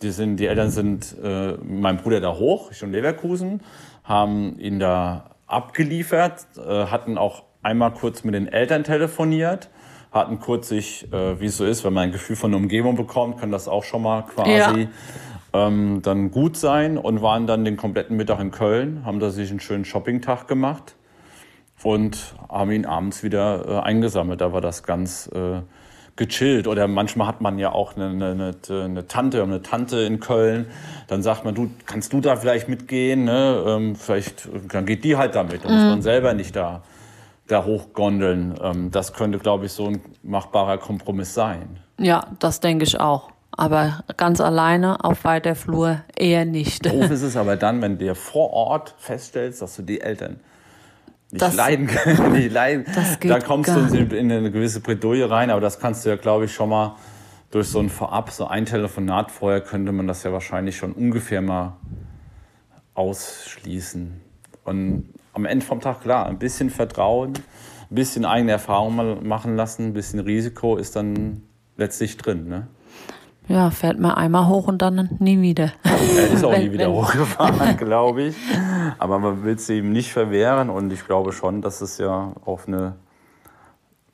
die, 0.03 0.11
sind, 0.11 0.39
die 0.39 0.47
Eltern 0.47 0.71
sind 0.71 1.17
äh, 1.23 1.53
mein 1.63 1.99
Bruder 1.99 2.21
da 2.21 2.35
hoch, 2.35 2.73
ich 2.73 2.83
und 2.83 2.91
Leverkusen, 2.91 3.61
haben 4.03 4.59
ihn 4.59 4.81
da 4.81 5.32
abgeliefert, 5.53 6.47
äh, 6.57 6.87
hatten 6.87 7.19
auch 7.19 7.45
einmal 7.63 7.93
kurz 7.93 8.25
mit 8.25 8.35
den 8.35 8.49
Eltern 8.49 8.85
telefoniert, 8.85 9.71
hatten 10.11 10.41
kurz 10.41 10.69
sich, 10.69 11.13
äh, 11.13 11.41
wie 11.41 11.47
es 11.47 11.57
so 11.57 11.65
ist, 11.65 11.85
wenn 11.85 11.93
man 11.93 12.05
ein 12.05 12.13
Gefühl 12.13 12.37
von 12.37 12.51
der 12.51 12.61
Umgebung 12.61 12.97
bekommt, 12.97 13.39
kann 13.39 13.51
das 13.51 13.69
auch 13.69 13.85
schon 13.85 14.03
mal 14.03 14.23
quasi 14.23 14.51
ja. 14.51 14.89
ähm, 15.53 16.01
dann 16.03 16.31
gut 16.31 16.57
sein 16.57 16.99
und 16.99 17.23
waren 17.23 17.47
dann 17.47 17.65
den 17.65 17.77
kompletten 17.77 18.17
Mittag 18.17 18.41
in 18.41 18.51
Köln, 18.51 19.05
haben 19.05 19.21
da 19.21 19.31
sich 19.31 19.51
einen 19.51 19.61
schönen 19.61 19.85
Shoppingtag 19.85 20.49
gemacht 20.49 20.97
und 21.83 22.35
haben 22.49 22.71
ihn 22.73 22.87
abends 22.87 23.23
wieder 23.23 23.67
äh, 23.67 23.81
eingesammelt. 23.81 24.41
Da 24.41 24.53
war 24.53 24.61
das 24.61 24.83
ganz 24.83 25.31
äh, 25.35 25.61
gechillt. 26.17 26.67
Oder 26.67 26.89
manchmal 26.89 27.27
hat 27.27 27.41
man 27.41 27.59
ja 27.59 27.73
auch 27.73 27.97
eine, 27.97 28.09
eine, 28.09 28.55
eine 28.69 29.07
Tante, 29.07 29.43
eine 29.43 29.63
Tante 29.63 30.01
in 30.01 30.21
Köln. 30.21 30.67
Dann 31.09 31.23
sagt 31.23 31.45
man, 31.45 31.55
du, 31.55 31.71
kannst 31.87 32.13
du 32.13 32.21
da 32.21 32.37
vielleicht 32.37 32.69
mitgehen? 32.69 33.25
Ne? 33.25 33.65
Ähm, 33.67 33.97
vielleicht, 33.97 34.49
dann 34.71 34.87
geht 34.87 35.05
die 35.05 35.17
halt 35.17 35.35
damit. 35.35 35.65
Dann 35.65 35.73
mhm. 35.73 35.79
muss 35.79 35.91
man 35.91 36.03
selber 36.03 36.35
nicht 36.35 36.55
da, 36.55 36.83
da 37.49 37.65
hochgondeln. 37.65 38.55
Ähm, 38.63 38.91
das 38.91 39.13
könnte, 39.13 39.39
glaube 39.39 39.67
ich, 39.67 39.73
so 39.73 39.87
ein 39.87 40.01
machbarer 40.23 40.79
Kompromiss 40.79 41.35
sein. 41.35 41.79
Ja, 41.99 42.27
das 42.39 42.61
denke 42.61 42.85
ich 42.85 43.01
auch. 43.01 43.31
Aber 43.55 44.03
ganz 44.17 44.41
alleine 44.41 45.05
auf 45.05 45.25
weiter 45.25 45.55
Flur 45.55 46.01
eher 46.17 46.47
nicht. 46.47 46.87
Doof 46.87 47.11
ist 47.11 47.23
es 47.23 47.37
aber 47.37 47.57
dann, 47.57 47.83
wenn 47.83 47.99
du 47.99 48.15
vor 48.15 48.51
Ort 48.51 48.95
feststellst, 48.99 49.61
dass 49.61 49.77
du 49.77 49.83
die 49.83 50.01
Eltern 50.01 50.41
nicht 51.33 51.43
das, 51.43 51.57
leiden 51.57 51.87
können. 51.87 52.33
nicht 52.35 52.53
leiden. 52.53 52.85
da 53.23 53.41
kommst 53.41 53.71
du 53.71 53.81
in 53.81 54.31
eine 54.31 54.51
gewisse 54.51 54.81
Bredouille 54.81 55.29
rein, 55.29 55.51
aber 55.51 55.61
das 55.61 55.81
kannst 55.81 56.05
du 56.05 56.11
ja, 56.11 56.17
glaube 56.17 56.45
ich, 56.45 56.53
schon 56.53 56.69
mal 56.69 56.97
durch 57.51 57.69
so 57.69 57.81
ein 57.81 57.89
Vorab, 57.89 58.31
so 58.31 58.47
ein 58.47 58.67
Telefonat 58.67 59.31
vorher, 59.31 59.61
könnte 59.61 59.93
man 59.93 60.07
das 60.07 60.23
ja 60.23 60.33
wahrscheinlich 60.33 60.77
schon 60.77 60.93
ungefähr 60.93 61.41
mal 61.43 61.79
ausschließen. 62.95 64.21
Und 64.65 65.09
am 65.33 65.45
Ende 65.47 65.65
vom 65.65 65.81
Tag, 65.81 66.03
klar, 66.03 66.27
ein 66.27 66.39
bisschen 66.39 66.69
Vertrauen, 66.71 67.33
ein 67.91 67.95
bisschen 67.95 68.25
eigene 68.27 68.53
Erfahrung 68.53 68.95
mal 68.95 69.17
machen 69.17 69.57
lassen, 69.57 69.89
ein 69.89 69.93
bisschen 69.95 70.21
Risiko 70.21 70.77
ist 70.77 70.97
dann 70.97 71.43
letztlich 71.77 72.19
drin. 72.19 72.47
Ne? 72.47 72.67
Ja, 73.49 73.71
fährt 73.71 73.99
man 73.99 74.13
einmal 74.13 74.47
hoch 74.47 74.69
und 74.69 74.81
dann 74.83 75.11
nie 75.19 75.41
wieder. 75.41 75.73
Er 75.83 76.31
ist 76.31 76.45
auch 76.45 76.57
nie 76.57 76.73
wieder 76.73 76.91
hochgefahren, 76.91 77.77
glaube 77.77 78.23
ich. 78.25 78.37
Aber 78.99 79.19
man 79.19 79.45
will 79.45 79.55
es 79.55 79.69
ihm 79.69 79.93
nicht 79.93 80.13
verwehren 80.13 80.71
und 80.71 80.93
ich 80.93 81.07
glaube 81.07 81.33
schon, 81.33 81.61
dass 81.61 81.81
es 81.81 81.99
ja 81.99 82.33
auf 82.45 82.69
eine, 82.69 82.95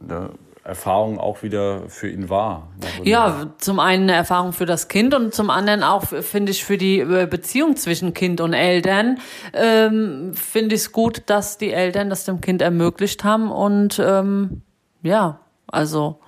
eine 0.00 0.30
Erfahrung 0.68 1.18
auch 1.18 1.42
wieder 1.42 1.88
für 1.88 2.08
ihn 2.08 2.28
war. 2.28 2.68
Ja, 3.02 3.46
zum 3.58 3.80
einen 3.80 4.04
eine 4.04 4.12
Erfahrung 4.12 4.52
für 4.52 4.66
das 4.66 4.88
Kind 4.88 5.14
und 5.14 5.34
zum 5.34 5.48
anderen 5.48 5.82
auch, 5.82 6.04
finde 6.04 6.52
ich, 6.52 6.62
für 6.62 6.76
die 6.76 7.00
äh, 7.00 7.26
Beziehung 7.26 7.76
zwischen 7.76 8.12
Kind 8.12 8.42
und 8.42 8.52
Eltern, 8.52 9.18
ähm, 9.54 10.32
finde 10.34 10.74
ich 10.74 10.82
es 10.82 10.92
gut, 10.92 11.22
dass 11.26 11.56
die 11.56 11.72
Eltern 11.72 12.10
das 12.10 12.24
dem 12.26 12.42
Kind 12.42 12.60
ermöglicht 12.60 13.24
haben 13.24 13.50
und 13.50 13.98
ähm, 13.98 14.60
ja, 15.02 15.40
also 15.66 16.20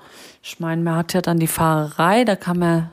ich 0.43 0.59
meine, 0.59 0.83
man 0.83 0.97
hat 0.97 1.13
ja 1.13 1.21
dann 1.21 1.39
die 1.39 1.47
Fahrerei, 1.47 2.25
da 2.25 2.37
kann 2.37 2.59
man 2.59 2.91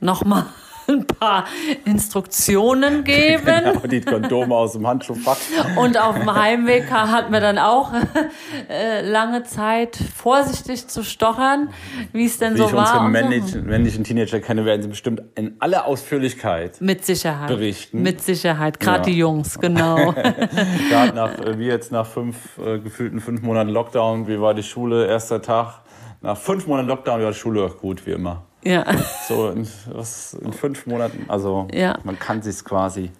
nochmal 0.00 0.46
ein 0.90 1.06
paar 1.06 1.44
Instruktionen 1.84 3.04
geben. 3.04 3.44
Genau, 3.44 3.86
die 3.86 4.00
Kondome 4.00 4.54
aus 4.54 4.72
dem 4.72 4.86
Handschuhfach. 4.86 5.36
Und 5.76 5.96
auf 5.98 6.18
dem 6.18 6.34
Heimweg 6.34 6.90
hat 6.90 7.30
man 7.30 7.40
dann 7.40 7.58
auch 7.58 7.92
äh, 8.68 9.08
lange 9.08 9.44
Zeit 9.44 9.96
vorsichtig 9.96 10.88
zu 10.88 11.04
stochern, 11.04 11.68
wie 12.12 12.26
es 12.26 12.38
denn 12.38 12.54
wie 12.54 12.58
so 12.58 12.66
ich 12.66 12.72
war. 12.72 13.04
Unsere 13.04 13.08
männlichen, 13.08 13.66
männlichen 13.66 14.04
Teenager 14.04 14.40
kenne, 14.40 14.64
werden 14.64 14.82
sie 14.82 14.88
bestimmt 14.88 15.22
in 15.36 15.54
aller 15.60 15.86
Ausführlichkeit 15.86 16.80
mit 16.80 17.04
Sicherheit 17.04 17.48
berichten. 17.48 18.02
Mit 18.02 18.20
Sicherheit, 18.20 18.80
gerade 18.80 19.08
ja. 19.08 19.14
die 19.14 19.18
Jungs, 19.18 19.58
genau. 19.58 20.12
Gerade 20.12 21.14
nach, 21.14 21.30
wie 21.56 21.66
jetzt 21.66 21.92
nach 21.92 22.06
fünf 22.06 22.58
äh, 22.58 22.78
gefühlten 22.78 23.20
fünf 23.20 23.42
Monaten 23.42 23.70
Lockdown, 23.70 24.26
wie 24.26 24.40
war 24.40 24.54
die 24.54 24.64
Schule, 24.64 25.06
erster 25.06 25.40
Tag? 25.40 25.82
Nach 26.22 26.36
fünf 26.36 26.66
Monaten 26.66 26.88
Lockdown 26.88 27.22
war 27.22 27.30
die 27.30 27.38
Schule 27.38 27.64
auch 27.64 27.78
gut, 27.78 28.06
wie 28.06 28.12
immer. 28.12 28.44
Ja. 28.62 28.84
So 29.26 29.48
in, 29.50 29.66
was, 29.86 30.34
in 30.34 30.52
fünf 30.52 30.86
Monaten. 30.86 31.24
Also 31.28 31.66
ja. 31.72 31.98
man 32.04 32.18
kann 32.18 32.42
sich 32.42 32.62
quasi 32.62 33.10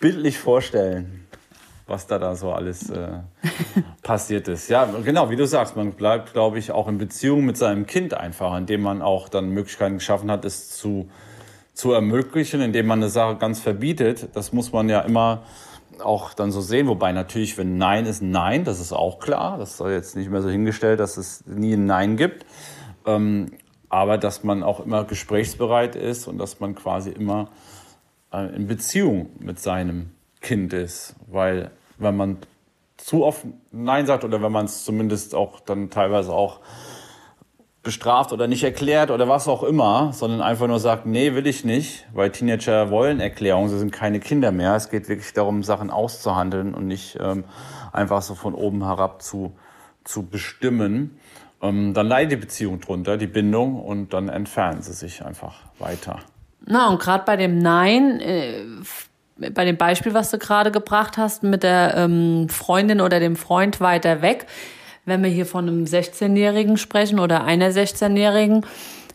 bildlich 0.00 0.38
vorstellen, 0.38 1.26
was 1.86 2.06
da 2.06 2.18
da 2.18 2.34
so 2.34 2.52
alles 2.52 2.90
äh, 2.90 3.08
passiert 4.02 4.48
ist. 4.48 4.68
Ja, 4.68 4.88
genau, 5.04 5.30
wie 5.30 5.36
du 5.36 5.46
sagst, 5.46 5.76
man 5.76 5.92
bleibt, 5.92 6.32
glaube 6.32 6.58
ich, 6.58 6.72
auch 6.72 6.88
in 6.88 6.98
Beziehung 6.98 7.44
mit 7.44 7.56
seinem 7.56 7.86
Kind 7.86 8.14
einfach, 8.14 8.56
indem 8.56 8.82
man 8.82 9.00
auch 9.00 9.28
dann 9.28 9.50
Möglichkeiten 9.50 9.98
geschaffen 9.98 10.30
hat, 10.30 10.44
es 10.44 10.70
zu, 10.70 11.08
zu 11.72 11.92
ermöglichen, 11.92 12.60
indem 12.60 12.86
man 12.86 12.98
eine 12.98 13.10
Sache 13.10 13.36
ganz 13.36 13.60
verbietet. 13.60 14.28
Das 14.34 14.52
muss 14.52 14.72
man 14.72 14.88
ja 14.88 15.00
immer 15.00 15.44
auch 16.00 16.34
dann 16.34 16.50
so 16.50 16.60
sehen. 16.60 16.86
Wobei 16.86 17.12
natürlich, 17.12 17.58
wenn 17.58 17.76
Nein 17.78 18.06
ist 18.06 18.22
Nein, 18.22 18.64
das 18.64 18.80
ist 18.80 18.92
auch 18.92 19.18
klar. 19.18 19.58
Das 19.58 19.76
soll 19.76 19.92
jetzt 19.92 20.16
nicht 20.16 20.30
mehr 20.30 20.42
so 20.42 20.48
hingestellt, 20.48 21.00
dass 21.00 21.16
es 21.16 21.44
nie 21.46 21.74
ein 21.74 21.86
Nein 21.86 22.16
gibt. 22.16 22.46
Ähm, 23.06 23.52
aber 23.88 24.18
dass 24.18 24.42
man 24.42 24.62
auch 24.62 24.80
immer 24.80 25.04
gesprächsbereit 25.04 25.94
ist 25.94 26.26
und 26.26 26.38
dass 26.38 26.60
man 26.60 26.74
quasi 26.74 27.10
immer 27.10 27.50
äh, 28.32 28.54
in 28.54 28.66
Beziehung 28.66 29.30
mit 29.38 29.60
seinem 29.60 30.10
Kind 30.40 30.72
ist. 30.72 31.14
Weil 31.28 31.70
wenn 31.98 32.16
man 32.16 32.38
zu 32.96 33.24
oft 33.24 33.46
Nein 33.70 34.06
sagt 34.06 34.24
oder 34.24 34.42
wenn 34.42 34.52
man 34.52 34.64
es 34.64 34.84
zumindest 34.84 35.34
auch 35.34 35.60
dann 35.60 35.90
teilweise 35.90 36.32
auch 36.32 36.60
bestraft 37.84 38.32
oder 38.32 38.48
nicht 38.48 38.64
erklärt 38.64 39.10
oder 39.10 39.28
was 39.28 39.46
auch 39.46 39.62
immer, 39.62 40.12
sondern 40.12 40.40
einfach 40.40 40.66
nur 40.66 40.80
sagt, 40.80 41.06
nee, 41.06 41.34
will 41.34 41.46
ich 41.46 41.64
nicht, 41.64 42.06
weil 42.12 42.30
Teenager 42.30 42.90
wollen 42.90 43.20
Erklärungen, 43.20 43.68
sie 43.68 43.78
sind 43.78 43.92
keine 43.92 44.18
Kinder 44.18 44.50
mehr. 44.50 44.74
Es 44.74 44.90
geht 44.90 45.08
wirklich 45.08 45.32
darum, 45.32 45.62
Sachen 45.62 45.90
auszuhandeln 45.90 46.74
und 46.74 46.86
nicht 46.86 47.18
ähm, 47.20 47.44
einfach 47.92 48.22
so 48.22 48.34
von 48.34 48.54
oben 48.54 48.84
herab 48.84 49.22
zu, 49.22 49.52
zu 50.02 50.26
bestimmen. 50.26 51.20
Ähm, 51.62 51.94
dann 51.94 52.08
leidet 52.08 52.32
die 52.32 52.36
Beziehung 52.36 52.80
drunter, 52.80 53.16
die 53.16 53.26
Bindung, 53.26 53.80
und 53.80 54.12
dann 54.12 54.28
entfernen 54.28 54.82
sie 54.82 54.92
sich 54.92 55.24
einfach 55.24 55.54
weiter. 55.78 56.18
Na, 56.66 56.88
und 56.88 56.98
gerade 56.98 57.24
bei 57.24 57.36
dem 57.36 57.58
Nein, 57.58 58.20
äh, 58.20 58.64
bei 59.36 59.64
dem 59.64 59.76
Beispiel, 59.76 60.14
was 60.14 60.30
du 60.30 60.38
gerade 60.38 60.70
gebracht 60.70 61.16
hast, 61.16 61.42
mit 61.42 61.62
der 61.62 61.94
ähm, 61.96 62.48
Freundin 62.48 63.00
oder 63.00 63.20
dem 63.20 63.36
Freund 63.36 63.80
weiter 63.80 64.22
weg, 64.22 64.46
wenn 65.06 65.22
wir 65.22 65.30
hier 65.30 65.46
von 65.46 65.68
einem 65.68 65.84
16-Jährigen 65.84 66.76
sprechen 66.76 67.18
oder 67.18 67.44
einer 67.44 67.70
16-Jährigen, 67.70 68.64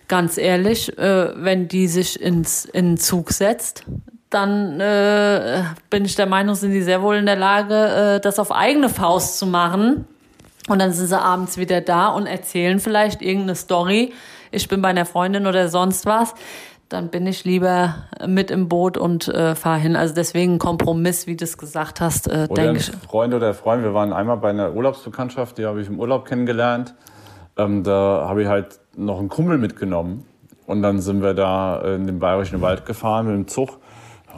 ganz 0.08 0.38
ehrlich, 0.38 0.98
äh, 0.98 1.32
wenn 1.36 1.68
die 1.68 1.88
sich 1.88 2.20
ins, 2.22 2.66
in 2.66 2.92
den 2.92 2.98
Zug 2.98 3.32
setzt, 3.32 3.84
dann 4.30 4.80
äh, 4.80 5.64
bin 5.90 6.06
ich 6.06 6.16
der 6.16 6.28
Meinung, 6.28 6.56
sind 6.56 6.72
die 6.72 6.84
sehr 6.84 7.02
wohl 7.02 7.16
in 7.16 7.26
der 7.26 7.36
Lage, 7.36 8.16
äh, 8.16 8.20
das 8.20 8.38
auf 8.38 8.52
eigene 8.52 8.90
Faust 8.90 9.40
zu 9.40 9.48
machen. 9.48 10.06
Und 10.68 10.80
dann 10.80 10.94
sind 10.94 11.08
sie 11.08 11.20
abends 11.20 11.58
wieder 11.58 11.82
da 11.82 12.10
und 12.10 12.28
erzählen 12.28 12.80
vielleicht 12.80 13.24
irgendeine 13.24 13.56
Story. 13.56 14.14
Ich 14.52 14.68
bin 14.68 14.82
bei 14.82 14.90
einer 14.90 15.06
Freundin 15.06 15.48
oder 15.48 15.68
sonst 15.70 16.06
was 16.06 16.36
dann 16.90 17.10
bin 17.10 17.28
ich 17.28 17.46
lieber 17.46 17.96
mit 18.28 18.52
im 18.52 18.68
Boot 18.68 18.98
und 18.98 19.28
äh, 19.28 19.56
fahre 19.56 19.80
hin. 19.80 19.96
Also 19.96 20.14
deswegen 20.16 20.60
Kompromiss, 20.60 21.28
wie 21.28 21.36
du 21.36 21.46
es 21.46 21.58
gesagt 21.58 22.02
hast, 22.02 22.28
äh, 22.28 22.48
denke 22.48 22.80
ich. 22.80 22.92
Freund 23.08 23.34
oder 23.34 23.54
Freund, 23.54 23.84
wir 23.84 23.94
waren 23.94 24.12
einmal 24.12 24.38
bei 24.38 24.50
einer 24.50 24.74
Urlaubsbekanntschaft, 24.74 25.58
die 25.58 25.66
habe 25.66 25.82
ich 25.82 25.88
im 25.88 26.00
Urlaub 26.00 26.26
kennengelernt. 26.26 26.96
Ähm, 27.58 27.84
da 27.84 28.26
habe 28.28 28.42
ich 28.42 28.48
halt 28.48 28.80
noch 28.96 29.20
einen 29.20 29.30
Kumpel 29.30 29.58
mitgenommen. 29.58 30.26
Und 30.66 30.84
dann 30.84 31.00
sind 31.00 31.24
wir 31.24 31.34
da 31.34 31.82
in 31.82 32.06
den 32.06 32.20
Bayerischen 32.20 32.62
Wald 32.62 32.86
gefahren 32.86 33.26
mit 33.26 33.36
dem 33.36 33.48
Zug. 33.48 33.79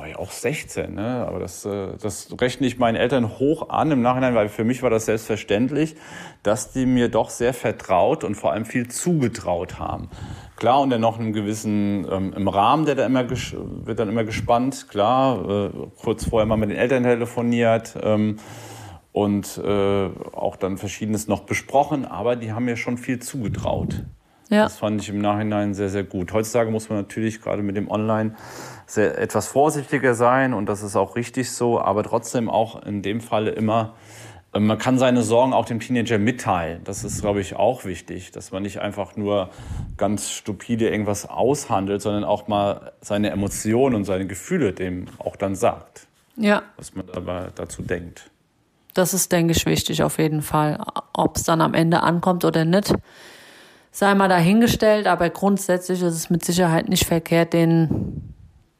Oh, 0.02 0.06
ja 0.06 0.18
auch 0.18 0.32
16, 0.32 0.96
ne? 0.96 1.26
aber 1.28 1.40
das, 1.40 1.64
äh, 1.66 1.90
das 2.02 2.36
rechne 2.40 2.66
ich 2.66 2.80
meinen 2.80 2.96
Eltern 2.96 3.38
hoch 3.38 3.70
an 3.70 3.92
im 3.92 4.02
Nachhinein, 4.02 4.34
weil 4.34 4.50
für 4.50 4.64
mich 4.64 4.82
war 4.82 4.90
das 4.90 5.06
selbstverständlich, 5.06 5.96
dass 6.42 6.72
die 6.72 6.88
mir 6.88 7.10
doch 7.10 7.30
sehr 7.30 7.54
vertraut 7.54 8.24
und 8.24 8.36
vor 8.36 8.52
allem 8.52 8.66
viel 8.66 8.88
zugetraut 8.88 9.78
haben. 9.78 10.10
Klar, 10.56 10.82
und 10.82 10.90
dann 10.90 11.02
noch 11.02 11.20
einen 11.20 11.34
gewissen 11.34 12.08
ähm, 12.10 12.34
im 12.34 12.48
Rahmen, 12.48 12.86
der 12.86 12.96
da 12.96 13.06
immer 13.06 13.30
wird 13.30 14.00
dann 14.00 14.10
immer 14.10 14.24
gespannt. 14.24 14.88
Klar, 14.90 15.68
äh, 15.68 15.70
kurz 16.02 16.26
vorher 16.26 16.48
mal 16.48 16.58
mit 16.58 16.72
den 16.72 16.78
Eltern 16.78 17.04
telefoniert 17.04 17.96
ähm, 18.02 18.38
und 19.12 19.60
äh, 19.64 20.10
auch 20.32 20.56
dann 20.56 20.78
verschiedenes 20.78 21.28
noch 21.28 21.42
besprochen, 21.42 22.06
aber 22.06 22.36
die 22.36 22.54
haben 22.54 22.66
mir 22.66 22.78
schon 22.78 22.98
viel 22.98 23.20
zugetraut. 23.20 24.04
Ja. 24.52 24.64
Das 24.64 24.78
fand 24.78 25.02
ich 25.02 25.08
im 25.08 25.20
Nachhinein 25.20 25.74
sehr, 25.74 25.88
sehr 25.88 26.04
gut. 26.04 26.34
Heutzutage 26.34 26.70
muss 26.72 26.90
man 26.90 27.00
natürlich 27.00 27.42
gerade 27.42 27.64
mit 27.64 27.78
dem 27.78 27.90
Online 27.90 28.36
sehr, 28.86 29.18
etwas 29.18 29.48
vorsichtiger 29.48 30.14
sein 30.14 30.54
und 30.54 30.68
das 30.68 30.84
ist 30.84 30.98
auch 30.98 31.16
richtig 31.16 31.50
so, 31.52 31.80
aber 31.80 32.04
trotzdem 32.04 32.50
auch 32.50 32.84
in 32.84 33.02
dem 33.02 33.22
Falle 33.22 33.52
immer 33.52 33.94
ähm, 34.54 34.68
man 34.68 34.78
kann 34.78 34.98
seine 34.98 35.24
Sorgen 35.24 35.54
auch 35.54 35.66
dem 35.66 35.80
Teenager 35.80 36.18
mitteilen. 36.18 36.82
Das 36.84 37.06
ist, 37.06 37.22
glaube 37.22 37.40
ich, 37.40 37.56
auch 37.56 37.86
wichtig, 37.86 38.32
dass 38.32 38.52
man 38.52 38.64
nicht 38.64 38.82
einfach 38.82 39.16
nur 39.16 39.50
ganz 39.96 40.30
stupide 40.30 40.90
irgendwas 40.90 41.30
aushandelt, 41.30 42.02
sondern 42.02 42.26
auch 42.26 42.50
mal 42.50 42.92
seine 43.00 43.30
Emotionen 43.30 43.96
und 43.96 44.04
seine 44.04 44.28
Gefühle 44.28 44.74
dem 44.74 45.08
auch 45.20 45.38
dann 45.38 45.56
sagt. 45.56 46.08
Ja. 46.36 46.64
Was 46.76 46.94
man 46.94 47.06
dabei 47.08 47.48
dazu 47.56 47.84
denkt. 47.84 48.30
Das 48.94 49.14
ist, 49.14 49.32
denke 49.32 49.54
ich, 49.54 49.66
wichtig 49.66 50.04
auf 50.04 50.18
jeden 50.18 50.42
Fall. 50.42 50.84
Ob 51.14 51.38
es 51.38 51.44
dann 51.44 51.62
am 51.62 51.74
Ende 51.74 52.04
ankommt 52.04 52.44
oder 52.44 52.66
nicht, 52.66 52.94
sei 53.92 54.16
mal 54.16 54.30
dahingestellt. 54.30 55.08
Aber 55.08 55.30
grundsätzlich 55.30 56.02
ist 56.02 56.14
es 56.14 56.30
mit 56.30 56.44
Sicherheit 56.44 56.90
nicht 56.90 57.06
verkehrt, 57.06 57.54
denen 57.54 58.34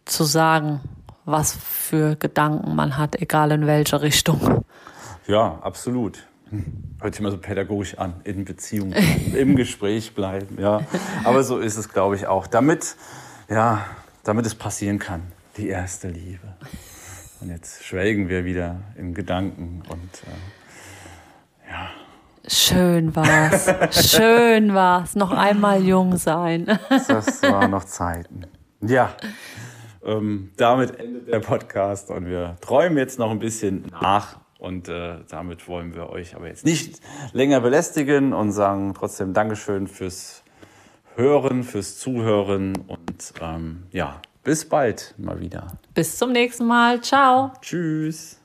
zu 0.06 0.24
sagen, 0.24 0.82
was 1.26 1.54
für 1.54 2.16
Gedanken 2.16 2.76
man 2.76 2.98
hat, 2.98 3.22
egal 3.22 3.52
in 3.52 3.68
welche 3.68 4.02
Richtung. 4.02 4.66
Ja, 5.28 5.60
absolut. 5.62 6.26
Hört 7.00 7.16
sich 7.16 7.22
mal 7.22 7.32
so 7.32 7.38
pädagogisch 7.38 7.98
an, 7.98 8.16
in 8.24 8.44
Beziehung, 8.44 8.94
im 9.34 9.56
Gespräch 9.56 10.14
bleiben, 10.14 10.58
ja. 10.60 10.82
Aber 11.24 11.44
so 11.44 11.60
ist 11.60 11.78
es, 11.78 11.90
glaube 11.90 12.16
ich, 12.16 12.28
auch. 12.28 12.48
Damit, 12.48 12.96
ja, 13.48 13.86
damit 14.24 14.46
es 14.46 14.56
passieren 14.56 15.00
kann, 15.00 15.22
die 15.56 15.70
erste 15.70 16.10
Liebe. 16.10 16.56
Und 17.40 17.50
jetzt 17.50 17.84
schwelgen 17.84 18.28
wir 18.28 18.44
wieder 18.44 18.82
in 18.98 19.14
Gedanken 19.14 19.84
und 19.88 20.24
äh. 20.24 20.61
Schön 22.48 23.16
war's. 23.16 23.70
Schön 23.92 24.74
war's. 24.74 25.16
Noch 25.16 25.32
einmal 25.32 25.84
jung 25.84 26.18
sein. 26.18 26.80
das 26.90 27.42
waren 27.44 27.72
noch 27.72 27.84
Zeiten. 27.84 28.46
Ja. 28.82 29.14
Ähm, 30.04 30.52
damit 30.58 31.00
endet 31.00 31.28
der 31.28 31.40
Podcast 31.40 32.10
und 32.10 32.26
wir 32.26 32.58
träumen 32.62 32.98
jetzt 32.98 33.20
noch 33.20 33.30
ein 33.30 33.40
bisschen 33.40 33.86
nach 34.02 34.40
und 34.58 34.90
äh, 34.90 35.18
damit 35.30 35.68
wollen 35.68 35.94
wir 35.94 36.10
euch 36.10 36.36
aber 36.36 36.48
jetzt 36.48 36.66
nicht 36.66 37.00
länger 37.34 37.62
belästigen 37.62 38.34
und 38.34 38.52
sagen 38.52 38.94
trotzdem 38.98 39.34
Dankeschön 39.34 39.88
fürs 39.88 40.44
Hören, 41.16 41.64
fürs 41.64 42.00
Zuhören 42.00 42.76
und 42.88 43.34
ähm, 43.42 43.84
ja, 43.92 44.22
bis 44.44 44.68
bald 44.68 45.14
mal 45.18 45.40
wieder. 45.40 45.68
Bis 45.94 46.18
zum 46.18 46.32
nächsten 46.32 46.66
Mal. 46.66 47.02
Ciao. 47.02 47.52
Tschüss. 47.62 48.40